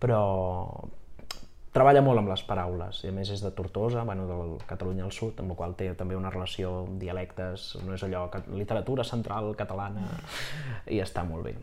però, 0.00 0.20
treballa 1.74 2.02
molt 2.02 2.22
amb 2.22 2.30
les 2.32 2.42
paraules, 2.46 3.02
i 3.04 3.10
a 3.10 3.14
més 3.14 3.30
és 3.30 3.42
de 3.44 3.52
Tortosa, 3.54 4.04
bueno, 4.08 4.26
del 4.30 4.54
Catalunya 4.70 5.06
al 5.06 5.12
Sud, 5.14 5.38
amb 5.42 5.54
la 5.54 5.58
qual 5.58 5.76
té 5.78 5.92
també 5.98 6.18
una 6.18 6.32
relació 6.32 6.80
amb 6.84 6.96
dialectes, 7.02 7.74
no 7.86 7.94
és 7.94 8.06
allò, 8.06 8.26
literatura 8.54 9.06
central 9.06 9.52
catalana, 9.58 10.08
i 10.90 11.02
està 11.04 11.26
molt 11.26 11.46
bé. 11.46 11.54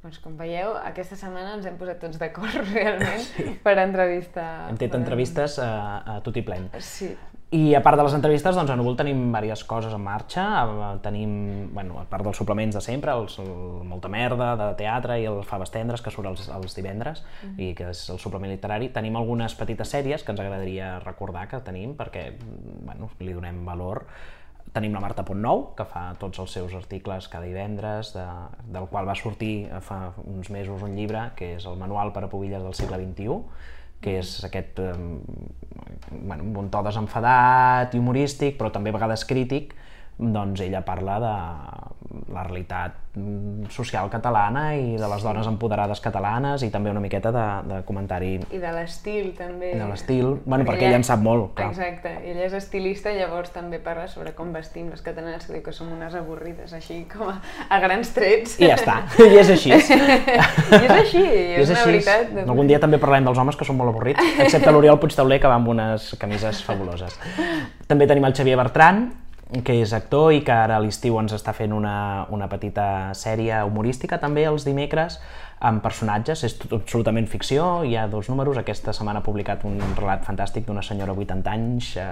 Doncs 0.00 0.16
com 0.24 0.32
veieu, 0.38 0.72
aquesta 0.80 1.16
setmana 1.20 1.58
ens 1.58 1.66
hem 1.68 1.74
posat 1.76 1.98
tots 2.00 2.16
d'acord 2.20 2.56
realment 2.72 3.20
sí. 3.26 3.50
per 3.60 3.74
entrevistar... 3.82 4.48
Hem 4.70 4.78
fet 4.80 4.96
entrevistes 4.96 5.58
a, 5.60 5.72
a 6.00 6.14
tot 6.24 6.40
i 6.40 6.44
plen. 6.46 6.70
Sí. 6.80 7.12
I 7.50 7.74
a 7.74 7.80
part 7.82 7.98
de 7.98 8.04
les 8.06 8.12
entrevistes, 8.14 8.54
doncs 8.54 8.70
a 8.70 8.76
Núvol 8.78 8.94
tenim 8.94 9.24
diverses 9.26 9.64
coses 9.66 9.94
en 9.96 10.02
marxa. 10.04 10.44
Eh, 10.70 10.90
tenim, 11.02 11.30
bueno, 11.74 11.96
a 11.98 12.04
part 12.06 12.22
dels 12.22 12.38
suplements 12.38 12.76
de 12.78 12.82
sempre, 12.84 13.10
els, 13.10 13.40
el 13.42 13.48
Molta 13.90 14.06
Merda, 14.12 14.52
de 14.54 14.68
teatre 14.78 15.16
i 15.18 15.26
el 15.26 15.40
Faves 15.48 15.72
Tendres, 15.74 15.98
que 16.04 16.12
surt 16.14 16.30
els, 16.30 16.46
els 16.46 16.76
divendres, 16.78 17.24
mm 17.24 17.48
-hmm. 17.48 17.60
i 17.66 17.74
que 17.74 17.90
és 17.90 18.08
el 18.10 18.20
suplement 18.20 18.52
literari. 18.52 18.90
Tenim 18.90 19.16
algunes 19.16 19.56
petites 19.56 19.92
sèries 19.92 20.22
que 20.22 20.30
ens 20.30 20.40
agradaria 20.40 21.00
recordar 21.00 21.48
que 21.48 21.58
tenim, 21.58 21.96
perquè 21.96 22.34
bueno, 22.84 23.10
li 23.18 23.32
donem 23.32 23.64
valor. 23.64 24.06
Tenim 24.72 24.92
la 24.92 25.00
Marta 25.00 25.24
Pontnou, 25.24 25.74
que 25.74 25.84
fa 25.84 26.14
tots 26.20 26.38
els 26.38 26.52
seus 26.52 26.72
articles 26.74 27.26
cada 27.26 27.46
divendres, 27.46 28.14
de, 28.14 28.26
del 28.66 28.86
qual 28.86 29.08
va 29.08 29.16
sortir 29.16 29.68
fa 29.80 30.12
uns 30.24 30.50
mesos 30.50 30.82
un 30.82 30.94
llibre, 30.94 31.32
que 31.34 31.56
és 31.56 31.66
el 31.66 31.76
Manual 31.76 32.12
per 32.12 32.22
a 32.22 32.28
Pubilles 32.28 32.62
del 32.62 32.74
segle 32.74 32.96
XXI, 32.96 33.42
que 34.00 34.18
és 34.20 34.32
aquest 34.46 34.80
eh, 34.82 34.92
bueno, 36.10 36.46
un 36.60 36.70
to 36.72 36.82
desenfadat 36.86 37.94
i 37.94 38.00
humorístic, 38.00 38.56
però 38.58 38.72
també 38.74 38.92
a 38.92 38.96
vegades 38.98 39.26
crític, 39.28 39.74
doncs 40.20 40.60
ella 40.64 40.82
parla 40.86 41.18
de 41.22 41.34
la 42.32 42.42
realitat 42.42 42.96
social 43.70 44.06
catalana 44.10 44.76
i 44.78 44.94
de 44.98 45.08
les 45.10 45.22
dones 45.22 45.46
empoderades 45.50 45.98
catalanes 46.02 46.62
i 46.62 46.68
també 46.70 46.92
una 46.92 47.02
miqueta 47.02 47.32
de, 47.34 47.44
de 47.66 47.78
comentari... 47.86 48.36
I 48.54 48.60
de 48.62 48.70
l'estil, 48.74 49.32
també. 49.38 49.72
I 49.74 49.80
de 49.80 49.86
l'estil, 49.90 50.26
bueno, 50.44 50.62
perquè, 50.62 50.70
perquè 50.70 50.86
ella, 50.86 50.92
ella 50.94 51.00
en 51.00 51.06
sap 51.08 51.22
molt, 51.24 51.48
clar. 51.58 51.70
Exacte, 51.74 52.12
ella 52.30 52.44
és 52.46 52.54
estilista, 52.54 53.10
llavors 53.14 53.50
també 53.54 53.80
parla 53.82 54.06
sobre 54.10 54.34
com 54.38 54.52
vestim 54.54 54.90
les 54.92 55.02
catalanes, 55.02 55.46
que 55.46 55.56
diu 55.56 55.64
que 55.66 55.74
som 55.74 55.90
unes 55.90 56.14
avorrides, 56.18 56.74
així 56.76 57.00
com 57.10 57.32
a, 57.32 57.38
a 57.66 57.80
grans 57.82 58.12
trets. 58.14 58.58
I 58.62 58.70
ja 58.70 58.78
està, 58.78 59.00
i 59.26 59.40
és 59.42 59.50
així. 59.56 59.72
I 59.74 59.80
és 59.80 60.94
així, 60.94 61.24
i 61.24 61.40
és, 61.56 61.62
és 61.64 61.72
una 61.74 61.80
així. 61.80 61.90
veritat. 61.90 62.36
Algun 62.46 62.70
dia 62.70 62.82
també 62.82 63.02
parlem 63.02 63.26
dels 63.26 63.42
homes 63.42 63.58
que 63.58 63.66
són 63.66 63.80
molt 63.80 63.94
avorrits, 63.94 64.22
excepte 64.46 64.70
l'Oriol 64.70 65.02
Puigtauler, 65.02 65.40
que 65.42 65.50
va 65.50 65.58
amb 65.58 65.74
unes 65.74 66.12
camises 66.22 66.62
fabuloses. 66.66 67.18
També 67.90 68.06
tenim 68.06 68.30
el 68.30 68.38
Xavier 68.38 68.58
Bertran, 68.60 69.08
que 69.64 69.74
és 69.82 69.92
actor 69.92 70.30
i 70.32 70.44
que 70.46 70.54
ara 70.54 70.76
a 70.78 70.82
l'estiu 70.82 71.18
ens 71.18 71.34
està 71.34 71.52
fent 71.56 71.72
una, 71.74 72.26
una 72.30 72.46
petita 72.50 73.10
sèrie 73.18 73.62
humorística 73.66 74.20
també 74.22 74.44
els 74.46 74.66
dimecres 74.66 75.18
amb 75.60 75.82
personatges, 75.84 76.44
és 76.46 76.54
tot, 76.56 76.72
absolutament 76.78 77.26
ficció, 77.28 77.82
hi 77.84 77.96
ha 77.98 78.06
dos 78.08 78.30
números, 78.32 78.56
aquesta 78.56 78.94
setmana 78.96 79.20
ha 79.20 79.26
publicat 79.26 79.66
un 79.68 79.76
relat 79.98 80.24
fantàstic 80.24 80.64
d'una 80.68 80.84
senyora 80.86 81.12
80 81.12 81.52
anys 81.52 81.90
eh, 82.00 82.06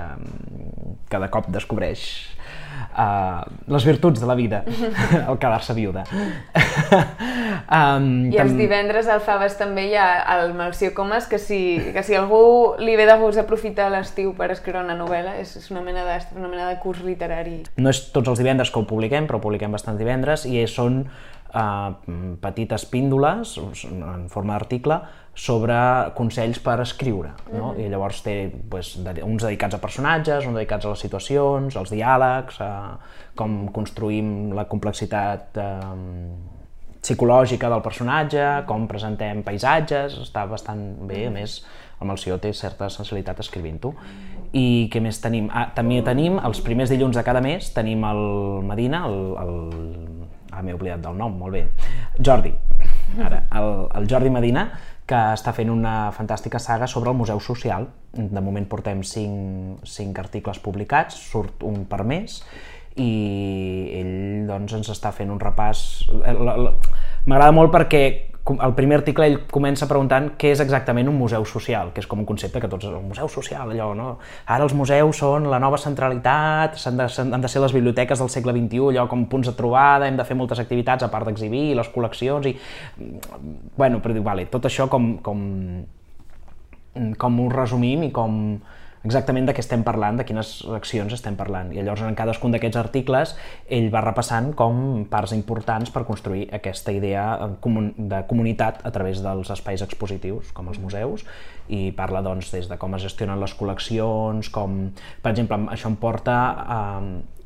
que 1.09 1.22
de 1.22 1.31
cop 1.33 1.48
descobreix 1.55 2.05
uh, 2.99 3.43
les 3.73 3.87
virtuts 3.87 4.21
de 4.21 4.29
la 4.29 4.37
vida 4.38 4.62
al 5.29 5.38
quedar-se 5.38 5.75
viuda. 5.77 6.05
um, 7.79 8.09
I 8.33 8.41
els 8.43 8.55
divendres 8.59 9.09
al 9.12 9.23
Faves 9.25 9.59
també 9.61 9.88
hi 9.91 9.97
ha 9.99 10.09
el 10.38 10.55
Malció 10.59 10.93
Comas, 10.97 11.29
que 11.31 11.41
si, 11.43 11.61
que 11.95 12.05
si 12.07 12.19
algú 12.19 12.75
li 12.83 12.97
ve 12.99 13.09
de 13.09 13.17
gust 13.21 13.41
aprofitar 13.43 13.91
l'estiu 13.93 14.35
per 14.38 14.51
escriure 14.55 14.85
una 14.85 14.97
novel·la, 14.99 15.38
és, 15.43 15.57
és 15.61 15.71
una, 15.75 15.83
mena 15.85 16.05
de, 16.07 16.19
una 16.38 16.51
mena 16.51 16.69
de 16.71 16.79
curs 16.83 17.03
literari. 17.07 17.62
No 17.79 17.93
és 17.93 18.09
tots 18.14 18.31
els 18.33 18.41
divendres 18.41 18.73
que 18.73 18.81
ho 18.81 18.87
publiquem, 18.88 19.29
però 19.29 19.41
ho 19.41 19.45
publiquem 19.45 19.75
bastants 19.75 20.01
divendres, 20.01 20.47
i 20.49 20.64
són 20.71 21.05
uh, 21.05 21.95
petites 22.43 22.87
píndoles 22.91 23.57
en 23.59 24.29
forma 24.33 24.57
d'article 24.57 25.03
sobre 25.38 25.74
consells 26.18 26.59
per 26.59 26.81
escriure. 26.83 27.31
No? 27.53 27.72
Mm 27.72 27.77
-hmm. 27.77 27.87
I 27.87 27.88
llavors 27.88 28.22
té 28.22 28.53
pues, 28.68 28.96
uns 29.22 29.42
dedicats 29.42 29.74
a 29.74 29.79
personatges, 29.79 30.46
uns 30.46 30.55
dedicats 30.55 30.85
a 30.85 30.88
les 30.88 30.98
situacions, 30.98 31.77
als 31.77 31.90
diàlegs, 31.90 32.61
a 32.61 32.98
com 33.35 33.68
construïm 33.72 34.53
la 34.55 34.64
complexitat 34.64 35.57
eh, 35.57 35.81
psicològica 37.01 37.68
del 37.68 37.83
personatge, 37.83 38.64
com 38.66 38.87
presentem 38.87 39.42
paisatges, 39.42 40.18
està 40.18 40.46
bastant 40.48 41.07
bé, 41.07 41.27
a 41.27 41.31
més 41.31 41.64
el 42.01 42.07
Malció 42.07 42.38
té 42.38 42.53
certa 42.53 42.88
sensibilitat 42.88 43.38
escrivint-ho. 43.38 43.94
I 44.53 44.90
què 44.92 45.01
més 45.01 45.20
tenim? 45.20 45.48
Ah, 45.53 45.70
també 45.74 46.03
tenim, 46.03 46.38
els 46.44 46.61
primers 46.61 46.90
dilluns 46.90 47.16
de 47.16 47.22
cada 47.22 47.40
mes, 47.40 47.74
tenim 47.74 48.05
el 48.05 48.62
Medina, 48.62 49.07
el, 49.07 49.37
el 49.42 50.29
Ah, 50.59 50.62
m'he 50.64 50.74
oblidat 50.74 51.03
del 51.05 51.14
nom, 51.14 51.35
molt 51.38 51.55
bé. 51.55 51.61
Jordi, 52.24 52.51
ara, 53.25 53.42
el, 53.59 53.71
el 53.99 54.09
Jordi 54.11 54.31
Medina, 54.31 54.68
que 55.09 55.18
està 55.33 55.55
fent 55.57 55.71
una 55.73 56.11
fantàstica 56.12 56.61
saga 56.61 56.87
sobre 56.87 57.11
el 57.11 57.16
Museu 57.16 57.40
Social. 57.40 57.88
De 58.12 58.42
moment 58.44 58.66
portem 58.68 59.01
cinc, 59.07 59.85
cinc 59.88 60.18
articles 60.21 60.61
publicats, 60.61 61.16
surt 61.31 61.64
un 61.64 61.87
per 61.88 62.03
mes, 62.05 62.42
i 62.99 63.11
ell 64.01 64.49
doncs, 64.49 64.75
ens 64.81 64.92
està 64.92 65.12
fent 65.14 65.33
un 65.33 65.40
repàs... 65.40 65.85
M'agrada 67.29 67.55
molt 67.55 67.73
perquè 67.73 68.03
el 68.56 68.74
primer 68.74 68.98
article 69.00 69.26
ell 69.28 69.37
comença 69.52 69.88
preguntant 69.90 70.30
què 70.40 70.52
és 70.54 70.62
exactament 70.64 71.11
un 71.11 71.16
museu 71.18 71.44
social, 71.48 71.90
que 71.92 72.00
és 72.02 72.08
com 72.08 72.22
un 72.22 72.28
concepte 72.28 72.62
que 72.62 72.70
tots... 72.70 72.87
El 72.88 73.04
museu 73.04 73.28
social, 73.28 73.72
allò, 73.74 73.90
no? 73.96 74.08
Ara 74.46 74.64
els 74.64 74.74
museus 74.76 75.20
són 75.20 75.48
la 75.52 75.61
nova 75.62 75.78
centralitat, 75.80 76.78
han 76.88 77.00
de, 77.00 77.08
han 77.22 77.44
de 77.44 77.50
ser 77.52 77.62
les 77.64 77.74
biblioteques 77.76 78.22
del 78.22 78.32
segle 78.32 78.54
XXI, 78.56 78.80
allò 78.92 79.06
com 79.11 79.26
punts 79.30 79.50
de 79.50 79.54
trobada, 79.58 80.08
hem 80.08 80.16
de 80.16 80.26
fer 80.28 80.38
moltes 80.38 80.62
activitats 80.62 81.04
a 81.04 81.11
part 81.12 81.28
d'exhibir, 81.28 81.76
les 81.78 81.92
col·leccions 81.94 82.48
i... 82.48 82.54
Bueno, 83.76 84.02
però 84.04 84.16
dic, 84.16 84.24
vale, 84.24 84.48
tot 84.52 84.66
això 84.70 84.88
com, 84.88 85.16
com, 85.24 85.44
com 87.20 87.40
ho 87.44 87.48
resumim 87.52 88.08
i 88.08 88.12
com 88.14 88.42
exactament 89.09 89.49
de 89.49 89.55
què 89.57 89.62
estem 89.64 89.83
parlant, 89.87 90.18
de 90.21 90.27
quines 90.29 90.53
accions 90.77 91.14
estem 91.16 91.37
parlant. 91.38 91.73
I 91.73 91.81
llavors 91.81 92.05
en 92.07 92.16
cadascun 92.18 92.55
d'aquests 92.55 92.81
articles 92.81 93.35
ell 93.79 93.88
va 93.94 94.05
repassant 94.05 94.53
com 94.59 95.07
parts 95.11 95.33
importants 95.37 95.92
per 95.94 96.05
construir 96.09 96.47
aquesta 96.55 96.94
idea 96.94 97.25
de 97.40 98.23
comunitat 98.29 98.85
a 98.85 98.92
través 98.94 99.25
dels 99.25 99.53
espais 99.55 99.85
expositius, 99.85 100.53
com 100.53 100.68
els 100.68 100.81
museus, 100.83 101.25
i 101.68 101.88
parla 101.97 102.23
doncs, 102.25 102.53
des 102.55 102.68
de 102.68 102.79
com 102.81 102.94
es 102.97 103.05
gestionen 103.05 103.40
les 103.40 103.57
col·leccions, 103.57 104.53
com, 104.53 104.79
per 105.25 105.35
exemple, 105.35 105.64
això 105.75 105.90
em 105.92 105.99
porta 106.01 106.38
a... 106.66 106.79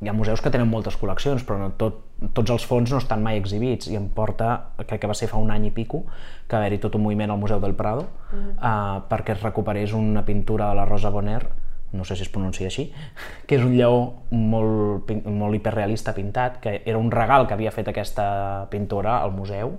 Hi 0.02 0.10
ha 0.10 0.12
museus 0.12 0.40
que 0.42 0.50
tenen 0.50 0.66
moltes 0.66 0.96
col·leccions, 0.98 1.44
però 1.46 1.60
no 1.60 1.70
tot, 1.78 2.00
tots 2.34 2.50
els 2.50 2.64
fons 2.66 2.90
no 2.90 2.98
estan 2.98 3.22
mai 3.22 3.38
exhibits 3.38 3.86
i 3.86 3.94
em 3.98 4.08
porta, 4.10 4.74
crec 4.82 5.04
que 5.04 5.10
va 5.10 5.14
ser 5.14 5.28
fa 5.30 5.38
un 5.38 5.52
any 5.54 5.68
i 5.68 5.74
pico, 5.74 6.02
que 6.48 6.56
va 6.56 6.64
haver-hi 6.64 6.80
tot 6.82 6.98
un 6.98 7.04
moviment 7.06 7.30
al 7.30 7.38
Museu 7.38 7.60
del 7.62 7.76
Prado 7.78 8.08
uh 8.08 8.36
-huh. 8.36 8.54
uh, 8.58 9.02
perquè 9.08 9.32
es 9.32 9.42
recuperés 9.42 9.92
una 9.92 10.24
pintura 10.24 10.68
de 10.70 10.74
la 10.74 10.84
Rosa 10.84 11.10
Bonheur 11.10 11.46
no 11.92 12.04
sé 12.04 12.16
si 12.16 12.22
es 12.22 12.28
pronuncia 12.28 12.66
així, 12.66 12.92
que 13.46 13.56
és 13.56 13.64
un 13.64 13.76
lleó 13.76 14.24
molt, 14.30 15.10
molt 15.26 15.54
hiperrealista 15.54 16.14
pintat, 16.16 16.60
que 16.60 16.82
era 16.84 16.98
un 16.98 17.10
regal 17.10 17.46
que 17.46 17.54
havia 17.54 17.70
fet 17.70 17.88
aquesta 17.88 18.66
pintora 18.70 19.18
al 19.20 19.32
museu, 19.32 19.78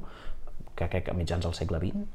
que 0.75 0.89
crec 0.89 1.05
que 1.05 1.11
a 1.11 1.17
mitjans 1.17 1.45
del 1.45 1.53
segle 1.57 1.79
XX, 1.81 2.05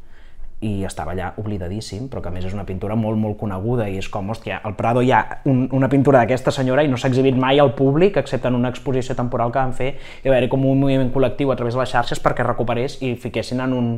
i 0.61 0.83
estava 0.83 1.13
allà 1.15 1.29
oblidadíssim, 1.39 2.09
però 2.11 2.19
que 2.23 2.31
a 2.31 2.35
més 2.35 2.49
és 2.49 2.55
una 2.57 2.65
pintura 2.67 2.97
molt, 2.99 3.19
molt 3.21 3.37
coneguda 3.39 3.87
i 3.87 3.99
és 4.01 4.09
com, 4.11 4.31
hòstia, 4.33 4.59
al 4.67 4.75
Prado 4.75 5.05
hi 5.07 5.13
ha 5.15 5.21
un, 5.47 5.69
una 5.75 5.89
pintura 5.89 6.19
d'aquesta 6.19 6.51
senyora 6.55 6.83
i 6.83 6.91
no 6.91 6.99
s'ha 6.99 7.11
exhibit 7.13 7.39
mai 7.39 7.61
al 7.63 7.77
públic, 7.79 8.19
excepte 8.19 8.51
en 8.51 8.57
una 8.59 8.73
exposició 8.75 9.15
temporal 9.15 9.53
que 9.55 9.63
van 9.63 9.75
fer, 9.77 9.93
i 10.25 10.29
va 10.29 10.35
haver 10.37 10.49
com 10.51 10.67
un 10.67 10.81
moviment 10.81 11.13
col·lectiu 11.15 11.53
a 11.55 11.57
través 11.59 11.79
de 11.79 11.83
les 11.85 11.93
xarxes 11.95 12.23
perquè 12.25 12.47
recuperés 12.47 12.99
i 13.07 13.15
fiquessin 13.15 13.63
en 13.63 13.77
un, 13.77 13.93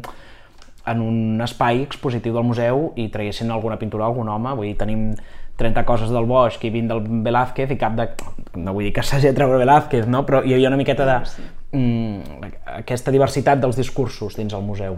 en 0.92 1.00
un 1.04 1.40
espai 1.46 1.80
expositiu 1.86 2.36
del 2.36 2.44
museu 2.44 2.90
i 3.00 3.08
traguessin 3.08 3.50
alguna 3.50 3.80
pintura 3.80 4.04
d'algun 4.04 4.28
home, 4.28 4.52
vull 4.58 4.68
dir, 4.68 4.76
tenim 4.76 5.14
30 5.60 5.86
coses 5.88 6.12
del 6.12 6.28
Bosch 6.28 6.60
i 6.64 6.72
20 6.76 6.92
del 6.92 7.24
Velázquez 7.24 7.72
i 7.72 7.80
cap 7.80 7.96
de... 7.96 8.10
no 8.60 8.76
vull 8.76 8.84
dir 8.84 8.92
que 8.96 9.04
s'hagi 9.04 9.30
de 9.30 9.36
treure 9.36 9.60
Velázquez, 9.64 10.04
no? 10.08 10.26
però 10.28 10.44
hi 10.44 10.52
havia 10.56 10.68
una 10.68 10.80
miqueta 10.80 11.08
de, 11.08 11.18
mm, 11.72 12.44
aquesta 12.80 13.10
diversitat 13.14 13.60
dels 13.62 13.76
discursos 13.78 14.36
dins 14.36 14.52
el 14.56 14.62
museu. 14.66 14.96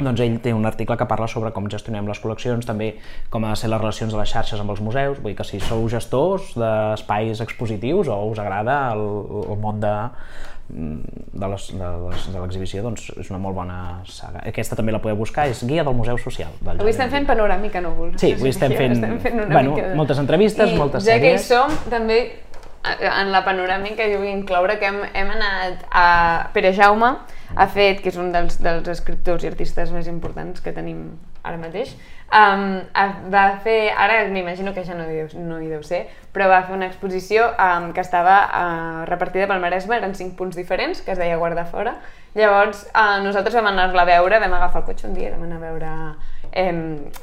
Doncs 0.00 0.20
ell 0.24 0.38
té 0.40 0.54
un 0.56 0.64
article 0.66 0.96
que 0.96 1.06
parla 1.06 1.28
sobre 1.28 1.52
com 1.52 1.68
gestionem 1.68 2.06
les 2.08 2.20
col·leccions, 2.22 2.66
també 2.66 2.94
com 3.30 3.44
ha 3.44 3.50
de 3.54 3.56
ser 3.60 3.68
les 3.70 3.80
relacions 3.80 4.12
de 4.12 4.18
les 4.20 4.30
xarxes 4.32 4.60
amb 4.60 4.70
els 4.70 4.80
museus, 4.80 5.18
vull 5.20 5.32
dir 5.34 5.36
que 5.40 5.44
si 5.44 5.60
sou 5.60 5.88
gestors 5.92 6.54
d'espais 6.56 7.40
expositius 7.40 8.08
o 8.08 8.20
us 8.30 8.38
agrada 8.38 8.92
el, 8.94 9.04
el 9.50 9.58
món 9.60 9.80
de, 9.80 9.94
de 10.70 11.48
les- 11.50 11.72
de 11.74 12.38
l'exhibició, 12.40 12.82
doncs 12.84 13.08
és 13.18 13.30
una 13.30 13.38
molt 13.42 13.56
bona 13.56 13.78
saga. 14.06 14.40
Aquesta 14.46 14.76
també 14.78 14.92
la 14.94 15.00
podeu 15.02 15.16
buscar, 15.18 15.48
és 15.50 15.64
Guia 15.66 15.82
del 15.84 15.94
Museu 15.98 16.16
Social. 16.18 16.52
Del 16.62 16.78
Avui 16.80 16.90
estem 16.94 17.10
fent 17.10 17.26
panoràmica 17.26 17.80
núvol. 17.82 18.12
Sí, 18.22 18.32
avui 18.38 18.50
estem 18.54 18.72
fent, 18.72 18.92
estem 18.92 19.18
fent 19.20 19.34
una 19.42 19.52
bueno, 19.52 19.74
mica 19.74 19.88
de- 19.88 19.96
moltes 19.98 20.18
entrevistes, 20.22 20.70
I 20.70 20.76
moltes 20.78 21.04
ja 21.04 21.18
que 21.18 21.34
hi 21.34 21.38
sèries. 21.38 21.48
som, 21.50 21.74
també 21.90 22.20
en 22.84 23.32
la 23.32 23.42
panoràmica 23.44 24.06
jo 24.08 24.20
vull 24.22 24.32
incloure 24.32 24.78
que 24.80 24.88
hem, 24.88 25.02
hem 25.12 25.32
anat 25.34 25.82
a 25.90 26.06
Pere 26.54 26.72
Jaume, 26.76 27.12
ha 27.56 27.66
fet, 27.66 28.00
que 28.00 28.08
és 28.12 28.16
un 28.20 28.30
dels, 28.32 28.60
dels 28.62 28.88
escriptors 28.88 29.44
i 29.44 29.50
artistes 29.50 29.90
més 29.92 30.08
importants 30.08 30.62
que 30.64 30.72
tenim 30.72 31.10
ara 31.42 31.58
mateix, 31.60 31.92
um, 32.36 32.80
va 33.32 33.44
fer, 33.64 33.92
ara 33.96 34.22
m'imagino 34.32 34.72
que 34.76 34.84
ja 34.86 34.96
no 34.96 35.06
hi, 35.08 35.20
deu, 35.22 35.44
no 35.44 35.60
hi 35.60 35.68
deu 35.72 35.82
ser, 35.84 36.04
però 36.32 36.48
va 36.52 36.62
fer 36.66 36.76
una 36.76 36.88
exposició 36.88 37.50
um, 37.52 37.90
que 37.96 38.04
estava 38.04 38.38
uh, 38.46 39.04
repartida 39.10 39.48
pel 39.50 39.62
Maresme, 39.62 39.98
eren 39.98 40.16
cinc 40.16 40.36
punts 40.38 40.56
diferents, 40.56 41.02
que 41.04 41.12
es 41.12 41.20
deia 41.20 41.40
Guarda 41.40 41.66
Fora. 41.68 41.98
Llavors, 42.36 42.84
uh, 42.94 43.18
nosaltres 43.24 43.56
vam 43.58 43.72
anar-la 43.72 44.04
a 44.06 44.10
veure, 44.12 44.38
vam 44.40 44.58
agafar 44.60 44.84
el 44.84 44.90
cotxe 44.92 45.08
un 45.08 45.16
dia 45.16 45.28
i 45.28 45.34
vam 45.34 45.48
anar 45.48 45.58
a 45.58 45.64
veure 45.66 45.94
eh, 46.52 46.74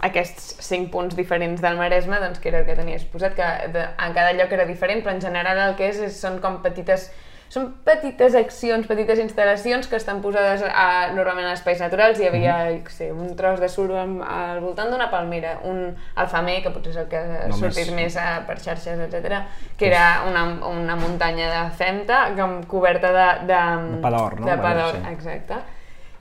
aquests 0.02 0.56
cinc 0.64 0.92
punts 0.92 1.16
diferents 1.16 1.62
del 1.62 1.78
Maresme, 1.78 2.20
doncs, 2.20 2.40
que 2.40 2.50
era 2.50 2.60
el 2.60 2.66
que 2.66 2.76
tenia 2.76 2.96
exposat, 2.98 3.36
que 3.36 3.48
de, 3.74 3.86
en 4.08 4.14
cada 4.14 4.34
lloc 4.34 4.52
era 4.52 4.66
diferent, 4.66 5.04
però 5.04 5.16
en 5.16 5.22
general 5.22 5.58
el 5.70 5.76
que 5.80 5.90
és, 5.90 6.00
és 6.10 6.20
són 6.20 6.40
com 6.44 6.62
petites 6.64 7.10
són 7.48 7.70
petites 7.88 8.34
accions, 8.36 8.84
petites 8.90 9.22
instal·lacions 9.24 9.88
que 9.88 9.96
estan 9.96 10.18
posades 10.20 10.66
a, 10.68 11.14
normalment 11.16 11.48
a 11.48 11.54
espais 11.56 11.80
naturals. 11.80 12.20
Hi 12.20 12.28
havia, 12.28 12.56
jo 12.74 12.82
què 12.84 12.92
sé, 12.92 13.08
un 13.16 13.30
tros 13.40 13.62
de 13.64 13.70
suro 13.72 13.96
al, 13.96 14.60
voltant 14.60 14.92
d'una 14.92 15.08
palmera, 15.10 15.54
un 15.64 15.96
alfamer, 16.20 16.58
que 16.66 16.74
potser 16.76 16.92
és 16.92 16.98
el 17.06 17.08
que 17.08 17.16
ha 17.22 17.48
No, 17.48 17.56
sortit 17.56 17.88
més- 17.88 17.96
més 18.02 18.18
a, 18.20 18.42
per 18.50 18.58
xarxes, 18.60 19.00
etc, 19.00 19.40
que 19.80 19.88
era 19.88 20.26
una, 20.28 20.44
una 20.68 20.98
muntanya 21.00 21.48
de 21.54 21.64
femta 21.80 22.34
com 22.36 22.60
coberta 22.68 23.14
de... 23.16 23.28
De, 23.48 23.64
De 23.96 24.02
pa 24.04 24.12
d'or, 24.12 24.40
no? 24.42 24.46
De 24.52 24.58
pa 24.60 24.74
Bueno, 24.74 24.82
d'or, 24.92 25.00
sí. 25.00 25.14
exacte. 25.16 25.62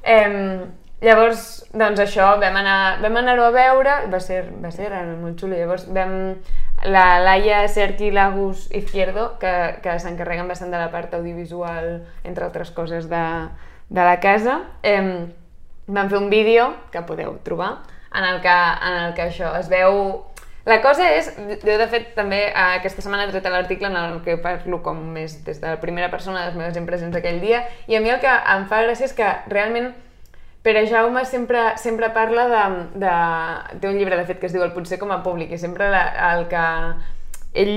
Eh, 0.05 0.65
llavors, 1.01 1.67
doncs 1.77 2.01
això, 2.01 2.33
vam 2.41 2.57
anar- 2.57 3.01
vam 3.03 3.17
anar-ho 3.21 3.45
a 3.45 3.51
veure, 3.55 3.97
va 4.13 4.21
ser, 4.21 4.45
va 4.63 4.71
ser 4.71 4.89
realment 4.91 5.21
molt 5.23 5.41
xulo. 5.41 5.57
Llavors 5.57 5.87
vam 5.93 6.37
la 6.85 7.19
Laia 7.21 7.67
Serqui 7.69 8.11
Lagos 8.11 8.69
Izquierdo, 8.73 9.39
que, 9.39 9.79
que 9.83 9.99
s'encarreguen 9.99 10.49
bastant 10.49 10.71
de 10.73 10.79
la 10.79 10.91
part 10.91 11.15
audiovisual, 11.15 12.07
entre 12.25 12.45
altres 12.45 12.71
coses, 12.71 13.09
de, 13.09 13.25
de 13.89 14.05
la 14.05 14.21
casa. 14.21 14.61
Eh, 14.83 15.27
vam 15.87 16.09
fer 16.09 16.19
un 16.19 16.31
vídeo, 16.31 16.75
que 16.91 17.03
podeu 17.03 17.37
trobar, 17.45 17.83
en 18.15 18.25
el 18.25 18.41
que, 18.41 18.49
en 18.89 18.97
el 19.05 19.15
que 19.15 19.29
això 19.29 19.53
es 19.59 19.69
veu 19.69 20.25
la 20.67 20.81
cosa 20.83 21.13
és, 21.15 21.29
jo 21.63 21.75
de 21.79 21.87
fet 21.87 22.09
també 22.17 22.49
eh, 22.49 22.55
aquesta 22.81 23.03
setmana 23.05 23.29
he 23.29 23.31
tret 23.31 23.45
l'article 23.53 23.87
en 23.87 23.97
el 24.01 24.17
que 24.25 24.35
parlo 24.43 24.81
com 24.83 24.99
més 25.15 25.37
des 25.47 25.61
de 25.61 25.69
la 25.69 25.79
primera 25.79 26.09
persona 26.11 26.41
de 26.41 26.47
les 26.49 26.57
meves 26.59 26.77
impressions 26.81 27.15
aquell 27.15 27.39
dia 27.41 27.61
i 27.87 27.95
a 27.95 28.01
mi 28.01 28.11
el 28.11 28.19
que 28.19 28.27
em 28.33 28.65
fa 28.67 28.81
gràcia 28.83 29.07
és 29.07 29.15
que 29.15 29.29
realment 29.53 29.93
Pere 30.67 30.83
Jaume 30.91 31.23
sempre, 31.25 31.61
sempre 31.79 32.11
parla 32.11 32.49
de, 32.51 32.63
de... 32.99 33.11
Té 33.79 33.87
un 33.87 34.01
llibre, 34.01 34.17
de 34.19 34.27
fet, 34.27 34.41
que 34.43 34.49
es 34.49 34.55
diu 34.57 34.65
El 34.67 34.73
potser 34.75 34.99
com 34.99 35.13
a 35.15 35.21
públic 35.23 35.53
i 35.55 35.61
sempre 35.63 35.93
la, 35.93 36.01
el 36.33 36.49
que 36.51 36.63
ell 37.63 37.77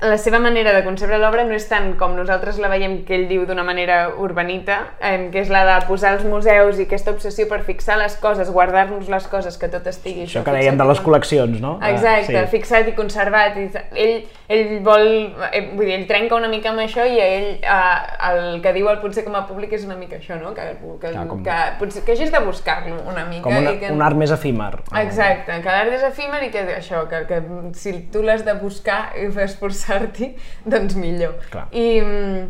la 0.00 0.18
seva 0.20 0.38
manera 0.38 0.74
de 0.76 0.82
concebre 0.84 1.16
l'obra 1.16 1.44
no 1.48 1.54
és 1.56 1.64
tant 1.70 1.94
com 1.96 2.12
nosaltres 2.18 2.58
la 2.60 2.68
veiem 2.68 2.98
que 3.08 3.14
ell 3.16 3.22
diu 3.30 3.46
d'una 3.48 3.62
manera 3.64 4.10
urbanita, 4.20 4.76
eh, 5.00 5.30
que 5.32 5.40
és 5.40 5.48
la 5.48 5.62
de 5.64 5.76
posar 5.88 6.10
els 6.18 6.24
museus 6.28 6.76
i 6.76 6.84
aquesta 6.84 7.14
obsessió 7.14 7.46
per 7.48 7.62
fixar 7.64 7.96
les 7.96 8.16
coses, 8.20 8.50
guardar-nos 8.52 9.08
les 9.08 9.28
coses, 9.32 9.56
que 9.56 9.70
tot 9.72 9.86
estigui 9.88 10.26
Això 10.26 10.42
que 10.44 10.52
dèiem 10.52 10.76
de 10.76 10.84
les 10.84 11.00
col·leccions, 11.00 11.62
no? 11.64 11.78
Ah, 11.80 11.94
Exacte, 11.94 12.42
sí. 12.42 12.50
fixat 12.52 12.90
i 12.90 12.92
conservat. 12.98 13.56
I 13.56 13.70
ell, 13.96 14.26
ell 14.52 14.74
vol, 14.84 15.06
eh, 15.48 15.62
vull 15.72 15.88
dir, 15.88 15.94
ell 15.96 16.06
trenca 16.10 16.36
una 16.36 16.52
mica 16.52 16.74
amb 16.74 16.84
això 16.84 17.06
i 17.08 17.16
ell, 17.16 17.48
eh, 17.64 18.28
el 18.28 18.60
que 18.60 18.74
diu 18.76 18.90
el 18.92 19.00
potser 19.00 19.24
com 19.24 19.34
a 19.40 19.46
públic 19.48 19.72
és 19.78 19.88
una 19.88 19.96
mica 19.96 20.20
això, 20.20 20.36
no? 20.42 20.52
Que, 20.52 20.68
que, 21.00 21.14
Clar, 21.14 21.24
com- 21.30 21.40
que, 21.46 21.56
potser, 21.80 22.04
que 22.04 22.12
hagis 22.12 22.34
de 22.36 22.44
buscar-lo 22.44 23.00
una 23.08 23.24
mica. 23.24 23.46
Com 23.48 23.56
una, 23.56 23.72
i 23.72 23.80
que... 23.80 23.94
un 23.96 24.04
art 24.04 24.20
més 24.20 24.34
efímer. 24.34 24.74
Exacte, 25.06 25.56
que 25.64 25.72
l'art 25.72 25.96
és 25.96 26.04
efímer 26.12 26.44
i 26.44 26.52
que 26.52 26.68
això, 26.76 27.06
que, 27.08 27.24
que 27.32 27.40
si 27.80 27.96
tu 28.12 28.20
l'has 28.26 28.44
de 28.44 28.58
buscar 28.60 29.00
i 29.16 29.30
esforçar-t'hi, 29.86 30.34
doncs 30.64 30.94
millor. 30.96 31.34
Clar. 31.50 31.68
I 31.72 32.00
mm, 32.00 32.46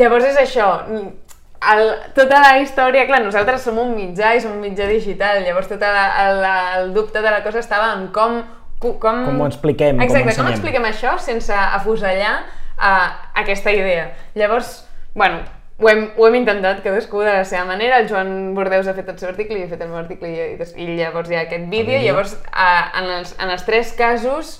llavors 0.00 0.24
és 0.24 0.36
això, 0.40 0.68
el, 0.86 1.90
tota 2.14 2.40
la 2.40 2.58
història, 2.60 3.06
clar, 3.06 3.22
nosaltres 3.24 3.64
som 3.64 3.78
un 3.78 3.94
mitjà 3.96 4.34
i 4.36 4.40
som 4.40 4.52
un 4.56 4.62
mitjà 4.64 4.88
digital, 4.88 5.42
llavors 5.44 5.68
tot 5.68 5.82
el, 5.82 5.96
el, 5.96 6.44
el 6.78 6.94
dubte 6.94 7.22
de 7.22 7.30
la 7.30 7.42
cosa 7.44 7.60
estava 7.60 7.94
en 7.96 8.08
com... 8.12 8.42
Com, 8.76 8.98
Com 9.00 9.38
ho 9.40 9.46
expliquem, 9.48 9.96
com 9.96 10.04
Exacte, 10.04 10.22
com 10.22 10.30
ensenyem. 10.30 10.52
expliquem 10.52 10.84
això 10.84 11.14
sense 11.18 11.52
afusellar 11.52 12.42
uh, 12.76 13.06
aquesta 13.40 13.72
idea. 13.72 14.10
Llavors, 14.36 14.82
bueno, 15.14 15.38
ho 15.80 15.88
hem, 15.88 16.02
ho 16.12 16.26
hem 16.28 16.36
intentat 16.42 16.82
cadascú 16.84 17.22
de 17.24 17.38
la 17.38 17.46
seva 17.48 17.64
manera, 17.64 18.02
el 18.02 18.10
Joan 18.10 18.52
Bordeus 18.54 18.86
ha 18.86 18.92
fet 18.94 19.08
el 19.08 19.16
seu 19.16 19.30
article 19.30 19.56
i 19.56 19.64
he 19.64 19.70
fet 19.70 19.80
el 19.80 19.88
meu 19.88 19.96
article 20.02 20.28
i, 20.28 20.60
i, 20.60 20.90
llavors 21.00 21.32
hi 21.32 21.38
ha 21.38 21.46
aquest 21.46 21.64
vídeo, 21.72 21.96
llavors 22.04 22.36
uh, 22.52 23.00
en, 23.00 23.08
els, 23.16 23.32
en 23.40 23.54
els 23.56 23.64
tres 23.64 23.96
casos 23.96 24.58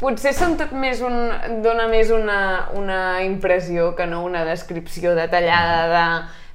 potser 0.00 0.32
són 0.36 0.56
tot 0.60 0.72
més 0.76 1.02
un, 1.04 1.16
dona 1.64 1.86
més 1.90 2.10
una, 2.14 2.38
una 2.78 3.00
impressió 3.24 3.92
que 3.98 4.06
no 4.10 4.22
una 4.24 4.44
descripció 4.46 5.14
detallada 5.18 5.84
de 5.92 6.06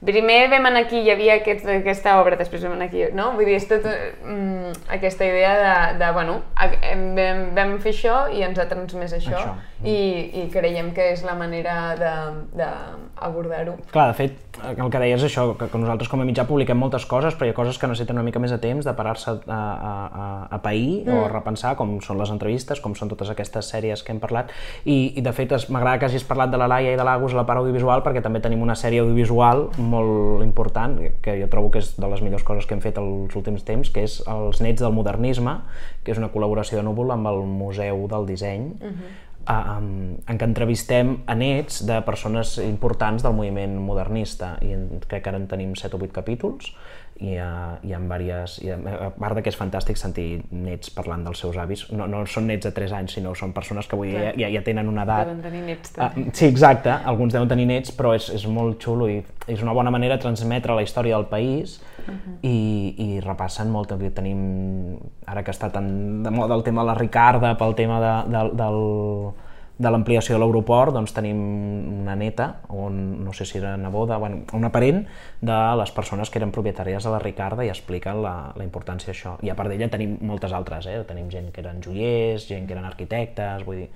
primer 0.05 0.47
vam 0.51 0.65
anar 0.69 0.85
aquí, 0.85 1.01
hi 1.03 1.11
havia 1.11 1.35
aquest, 1.41 1.65
aquesta 1.67 2.13
obra, 2.21 2.37
després 2.39 2.63
vam 2.63 2.77
anar 2.77 2.87
aquí, 2.87 3.03
no? 3.15 3.31
Vull 3.35 3.49
dir, 3.49 3.57
és 3.59 3.67
tot 3.67 3.83
mm, 3.85 4.77
aquesta 4.95 5.27
idea 5.27 5.51
de, 5.59 5.73
de 5.99 6.11
bueno, 6.15 6.37
vam, 6.55 7.41
vam 7.57 7.73
fer 7.83 7.91
això 7.95 8.19
i 8.31 8.43
ens 8.47 8.59
ha 8.59 8.67
transmès 8.71 9.13
això, 9.17 9.35
Això. 9.39 9.57
I, 9.83 9.97
i 10.41 10.45
creiem 10.51 10.89
que 10.95 11.05
és 11.13 11.21
la 11.23 11.35
manera 11.39 11.95
d'abordar-ho. 12.59 13.75
Clar, 13.91 14.07
de 14.11 14.15
fet, 14.17 14.59
el 14.63 14.89
que 14.91 14.99
deies 15.01 15.23
això, 15.23 15.45
que, 15.57 15.67
que 15.71 15.79
nosaltres 15.79 16.09
com 16.11 16.21
a 16.23 16.27
mitjà 16.27 16.45
publiquem 16.47 16.79
moltes 16.79 17.05
coses, 17.09 17.35
però 17.37 17.47
hi 17.47 17.53
ha 17.53 17.57
coses 17.57 17.79
que 17.79 17.87
necessiten 17.87 18.17
una 18.19 18.25
mica 18.27 18.41
més 18.43 18.51
de 18.51 18.59
temps 18.61 18.85
de 18.87 18.93
parar-se 18.97 19.31
a, 19.31 19.37
a, 19.47 19.59
a, 19.59 20.25
a 20.55 20.59
pair 20.63 21.05
mm. 21.05 21.13
o 21.15 21.25
a 21.27 21.31
repensar, 21.31 21.75
com 21.79 21.97
són 22.05 22.19
les 22.19 22.31
entrevistes, 22.33 22.81
com 22.83 22.95
són 22.97 23.11
totes 23.11 23.31
aquestes 23.33 23.69
sèries 23.71 24.03
que 24.03 24.13
hem 24.15 24.19
parlat, 24.23 24.51
i, 24.83 25.13
i 25.19 25.23
de 25.25 25.33
fet 25.35 25.55
es- 25.55 25.69
m'agrada 25.71 25.99
que 26.01 26.09
hagis 26.09 26.25
parlat 26.27 26.51
de 26.53 26.59
la 26.61 26.67
Laia 26.71 26.93
i 26.95 26.99
de 26.99 27.05
l'Agus 27.07 27.35
a 27.35 27.41
la 27.41 27.45
part 27.47 27.63
audiovisual, 27.63 28.03
perquè 28.05 28.23
també 28.25 28.41
tenim 28.43 28.63
una 28.65 28.75
sèrie 28.79 29.03
audiovisual 29.03 29.67
molt 29.89 30.43
important, 30.45 30.97
que 31.23 31.35
jo 31.41 31.47
trobo 31.51 31.71
que 31.73 31.81
és 31.83 31.93
de 31.97 32.09
les 32.11 32.21
millors 32.25 32.45
coses 32.47 32.67
que 32.67 32.77
hem 32.77 32.83
fet 32.83 32.99
els 33.01 33.35
últims 33.35 33.65
temps, 33.67 33.89
que 33.93 34.05
és 34.07 34.19
Els 34.29 34.61
nets 34.61 34.83
del 34.83 34.93
modernisme, 34.95 35.59
que 36.03 36.13
és 36.13 36.21
una 36.21 36.31
col·laboració 36.33 36.79
de 36.79 36.85
Núvol 36.87 37.15
amb 37.15 37.31
el 37.31 37.41
Museu 37.49 38.05
del 38.11 38.29
Disseny, 38.29 38.69
um, 39.49 39.89
en 40.19 40.39
què 40.39 40.47
entrevistem 40.47 41.15
a 41.27 41.35
nets 41.37 41.81
de 41.87 41.99
persones 42.07 42.57
importants 42.63 43.25
del 43.25 43.35
moviment 43.37 43.75
modernista. 43.81 44.55
I 44.65 44.73
en, 44.77 44.87
crec 45.07 45.25
que 45.25 45.33
ara 45.33 45.41
en 45.41 45.49
tenim 45.51 45.75
7 45.79 45.97
o 45.97 46.01
8 46.03 46.15
capítols 46.15 46.73
i, 47.19 47.33
uh, 47.35 47.75
i 47.83 47.91
en 47.93 48.05
diverses, 48.07 48.57
i 48.63 48.69
a, 48.71 48.77
a 48.77 49.09
part 49.11 49.35
de 49.35 49.43
que 49.43 49.51
és 49.51 49.57
fantàstic 49.59 49.99
sentir 49.99 50.41
nets 50.55 50.91
parlant 50.95 51.25
dels 51.27 51.41
seus 51.43 51.57
avis, 51.59 51.85
no, 51.91 52.07
no 52.07 52.21
són 52.29 52.47
nets 52.47 52.63
de 52.67 52.71
3 52.75 52.93
anys 53.01 53.17
sinó 53.17 53.33
són 53.35 53.51
persones 53.53 53.87
que 53.87 53.97
avui 53.97 54.13
ja, 54.13 54.31
ja, 54.39 54.49
ja 54.53 54.61
tenen 54.63 54.87
una 54.87 55.03
edat. 55.03 55.27
Deuen 55.27 55.41
tenir 55.43 55.63
nets 55.67 55.91
Ah, 55.97 56.09
també. 56.13 56.31
sí, 56.33 56.45
exacte, 56.47 56.93
alguns 57.11 57.35
deuen 57.35 57.51
tenir 57.51 57.67
nets, 57.67 57.91
però 57.95 58.13
és, 58.15 58.29
és 58.35 58.47
molt 58.47 58.79
xulo 58.83 59.09
i 59.11 59.19
és 59.47 59.61
una 59.65 59.73
bona 59.75 59.91
manera 59.91 60.15
de 60.15 60.23
transmetre 60.23 60.75
la 60.77 60.83
història 60.85 61.17
del 61.17 61.27
país 61.27 61.79
i, 62.41 62.95
i 62.97 63.19
repassen 63.19 63.69
molt, 63.69 63.91
que 63.99 64.09
tenim, 64.15 64.97
ara 65.27 65.43
que 65.43 65.51
està 65.51 65.69
tan 65.73 66.23
de 66.23 66.31
moda 66.31 66.55
el 66.55 66.63
tema 66.63 66.81
de 66.85 66.91
la 66.93 66.97
Ricarda, 66.97 67.55
pel 67.59 67.75
tema 67.75 67.99
de, 67.99 68.13
de, 68.31 68.43
del, 68.63 68.79
de 69.79 69.89
l'ampliació 69.89 70.35
de 70.35 70.41
l'aeroport, 70.43 70.91
doncs 70.91 71.13
tenim 71.15 71.37
una 72.01 72.15
neta, 72.19 72.49
o 72.67 72.83
un, 72.89 72.97
no 73.23 73.31
sé 73.33 73.45
si 73.47 73.57
era 73.61 73.77
neboda, 73.79 74.17
bueno, 74.19 74.41
una 74.53 74.71
parent 74.75 75.05
de 75.39 75.59
les 75.79 75.93
persones 75.95 76.29
que 76.29 76.39
eren 76.41 76.51
propietàries 76.51 77.07
de 77.07 77.13
la 77.13 77.21
Ricarda 77.23 77.63
i 77.63 77.71
expliquen 77.71 78.19
la, 78.25 78.33
la 78.59 78.65
importància 78.67 79.13
d'això. 79.13 79.37
I 79.39 79.53
a 79.53 79.55
part 79.55 79.71
d'ella 79.71 79.87
tenim 79.91 80.17
moltes 80.27 80.51
altres, 80.51 80.89
eh? 80.91 80.97
tenim 81.07 81.29
gent 81.31 81.53
que 81.55 81.63
eren 81.63 81.79
joiers, 81.85 82.49
gent 82.51 82.67
que 82.67 82.75
eren 82.75 82.89
arquitectes, 82.89 83.63
vull 83.67 83.85
dir, 83.85 83.87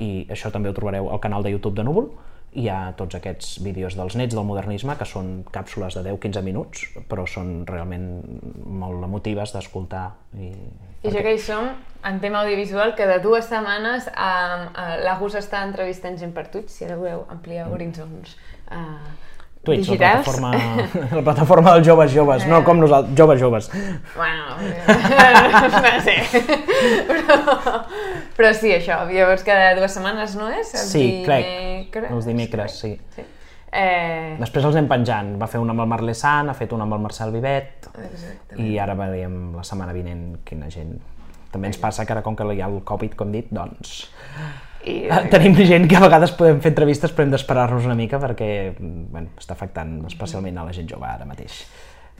i 0.00 0.10
això 0.32 0.48
també 0.54 0.72
ho 0.72 0.76
trobareu 0.76 1.12
al 1.12 1.20
canal 1.20 1.44
de 1.44 1.52
YouTube 1.52 1.76
de 1.76 1.84
Núvol, 1.84 2.08
hi 2.56 2.68
ha 2.72 2.78
tots 2.96 3.18
aquests 3.18 3.58
vídeos 3.64 3.96
dels 3.98 4.16
nets 4.16 4.34
del 4.34 4.46
modernisme, 4.48 4.96
que 4.96 5.06
són 5.08 5.42
càpsules 5.52 5.98
de 5.98 6.04
10-15 6.08 6.42
minuts, 6.46 6.86
però 7.10 7.26
són 7.28 7.66
realment 7.68 8.06
molt 8.80 9.04
emotives 9.04 9.52
d'escoltar. 9.52 10.06
I... 10.40 10.52
I 11.06 11.12
ja 11.12 11.22
que 11.22 11.34
hi 11.36 11.42
som, 11.42 11.68
en 12.08 12.20
tema 12.22 12.40
audiovisual, 12.42 12.94
que 12.96 13.06
de 13.10 13.18
dues 13.24 13.48
setmanes 13.50 14.08
eh, 14.08 14.16
eh, 14.16 14.96
l'Agus 15.04 15.36
està 15.42 15.62
entrevistant 15.68 16.16
gent 16.20 16.32
per 16.36 16.48
Twitch, 16.52 16.72
si 16.72 16.88
ara 16.88 16.96
voleu 16.98 17.26
ampliar 17.32 17.68
horitzons 17.72 18.38
eh, 18.72 18.80
Twitch, 19.66 19.88
la 19.92 19.96
plataforma, 19.98 20.50
la 21.18 21.22
plataforma 21.26 21.74
dels 21.76 21.86
joves 21.90 22.12
joves, 22.14 22.46
no 22.48 22.62
com 22.66 22.80
nosaltres, 22.80 23.16
joves 23.18 23.40
joves. 23.42 23.70
Bueno, 24.16 24.58
eh, 24.62 24.82
no 25.86 25.94
sé. 26.06 26.16
Però, 27.08 27.38
però 28.36 28.52
sí, 28.56 28.70
això. 28.76 29.02
Llavors 29.10 29.42
cada 29.46 29.72
dues 29.78 29.94
setmanes, 29.96 30.36
no 30.38 30.48
és? 30.54 30.70
Els 30.76 30.92
Sí, 30.92 31.06
crec, 31.26 31.48
dimecres? 31.48 32.12
els 32.14 32.28
dimecres, 32.30 32.78
sí. 32.84 32.92
sí. 33.16 33.26
Eh, 33.76 34.36
Després 34.40 34.64
els 34.64 34.76
anem 34.78 34.88
penjant. 34.88 35.34
Va 35.40 35.48
fer 35.50 35.60
un 35.60 35.72
amb 35.74 35.82
el 35.84 35.90
Marc 35.90 36.06
Lesan, 36.06 36.48
ha 36.48 36.54
fet 36.56 36.72
un 36.72 36.84
amb 36.86 36.96
el 36.96 37.02
Marcel 37.04 37.34
Vivet, 37.34 37.90
exacte. 38.06 38.60
i 38.62 38.78
ara 38.80 38.94
veiem 38.96 39.56
la 39.58 39.66
setmana 39.66 39.92
vinent 39.96 40.38
quina 40.46 40.70
gent... 40.72 40.94
També 41.52 41.70
ens 41.70 41.78
passa 41.80 42.04
que 42.04 42.12
ara, 42.12 42.22
com 42.24 42.34
que 42.36 42.44
hi 42.52 42.60
ha 42.60 42.68
el 42.68 42.80
Covid, 42.84 43.14
com 43.16 43.30
dit, 43.32 43.46
doncs... 43.54 43.98
I, 44.86 44.96
eh, 45.10 45.22
Tenim 45.32 45.56
gent 45.66 45.88
que 45.90 45.98
a 45.98 46.04
vegades 46.04 46.32
podem 46.38 46.60
fer 46.62 46.70
entrevistes 46.72 47.12
però 47.12 47.26
hem 47.26 47.34
d'esperar-nos 47.34 47.86
una 47.88 47.98
mica 47.98 48.20
perquè 48.22 48.50
mm, 48.70 49.06
bueno, 49.12 49.32
està 49.40 49.56
afectant 49.56 49.98
especialment 50.06 50.58
a 50.62 50.66
la 50.68 50.74
gent 50.76 50.88
jove 50.90 51.08
ara 51.10 51.26
mateix. 51.28 51.64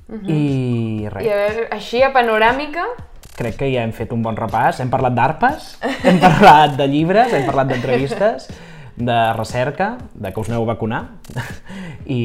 I 0.07 1.07
res. 1.11 1.27
I 1.27 1.31
a 1.31 1.37
veure, 1.41 1.67
així 1.75 2.03
a 2.07 2.13
panoràmica, 2.15 2.85
crec 3.37 3.59
que 3.61 3.71
ja 3.73 3.83
hem 3.85 3.93
fet 3.95 4.13
un 4.15 4.23
bon 4.23 4.37
repàs. 4.39 4.81
Hem 4.83 4.91
parlat 4.93 5.15
d'arpes, 5.17 5.73
hem 6.07 6.21
parlat 6.23 6.77
de 6.79 6.87
llibres, 6.91 7.35
hem 7.35 7.47
parlat 7.49 7.73
d'entrevistes, 7.73 8.49
de 8.97 9.33
recerca, 9.35 9.99
de 10.15 10.33
que 10.33 10.41
us 10.41 10.49
aneu 10.49 10.65
a 10.65 10.71
vacunar 10.73 11.03
i, 12.07 12.21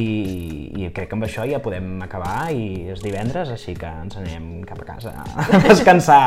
i 0.79 0.89
crec 0.95 1.11
que 1.11 1.17
amb 1.17 1.27
això 1.27 1.43
ja 1.49 1.59
podem 1.63 1.99
acabar 2.05 2.51
i 2.55 2.93
és 2.93 3.03
divendres, 3.03 3.51
així 3.51 3.75
que 3.75 3.89
ens 4.05 4.15
anem 4.21 4.63
cap 4.67 4.79
a 4.83 4.87
casa 4.93 5.13
a 5.19 5.59
descansar 5.67 6.21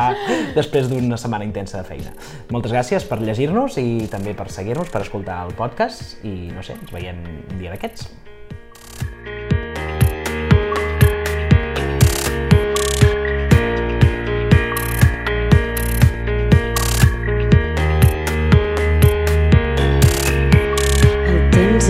després 0.56 0.90
d'una 0.92 1.18
setmana 1.20 1.48
intensa 1.48 1.80
de 1.80 1.88
feina. 1.88 2.12
Moltes 2.52 2.76
gràcies 2.76 3.08
per 3.08 3.22
llegir-nos 3.22 3.80
i 3.80 4.04
també 4.12 4.36
per 4.36 4.50
seguir-nos, 4.52 4.92
per 4.92 5.04
escoltar 5.06 5.40
el 5.48 5.56
podcast 5.56 6.20
i 6.28 6.52
no 6.52 6.62
sé, 6.66 6.76
ens 6.76 6.92
veiem 6.92 7.24
un 7.24 7.58
dia 7.58 7.72
d'aquests. 7.72 8.33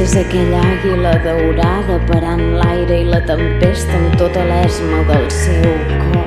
És 0.05 0.15
aquella 0.21 0.59
àguila 0.71 1.13
daurada 1.25 1.97
parant 2.11 2.43
l'aire 2.59 2.99
i 3.05 3.09
la 3.09 3.23
tempesta 3.31 3.97
amb 4.03 4.21
tota 4.21 4.45
l'esma 4.51 5.01
del 5.09 5.27
seu 5.39 5.73
cor. 5.97 6.24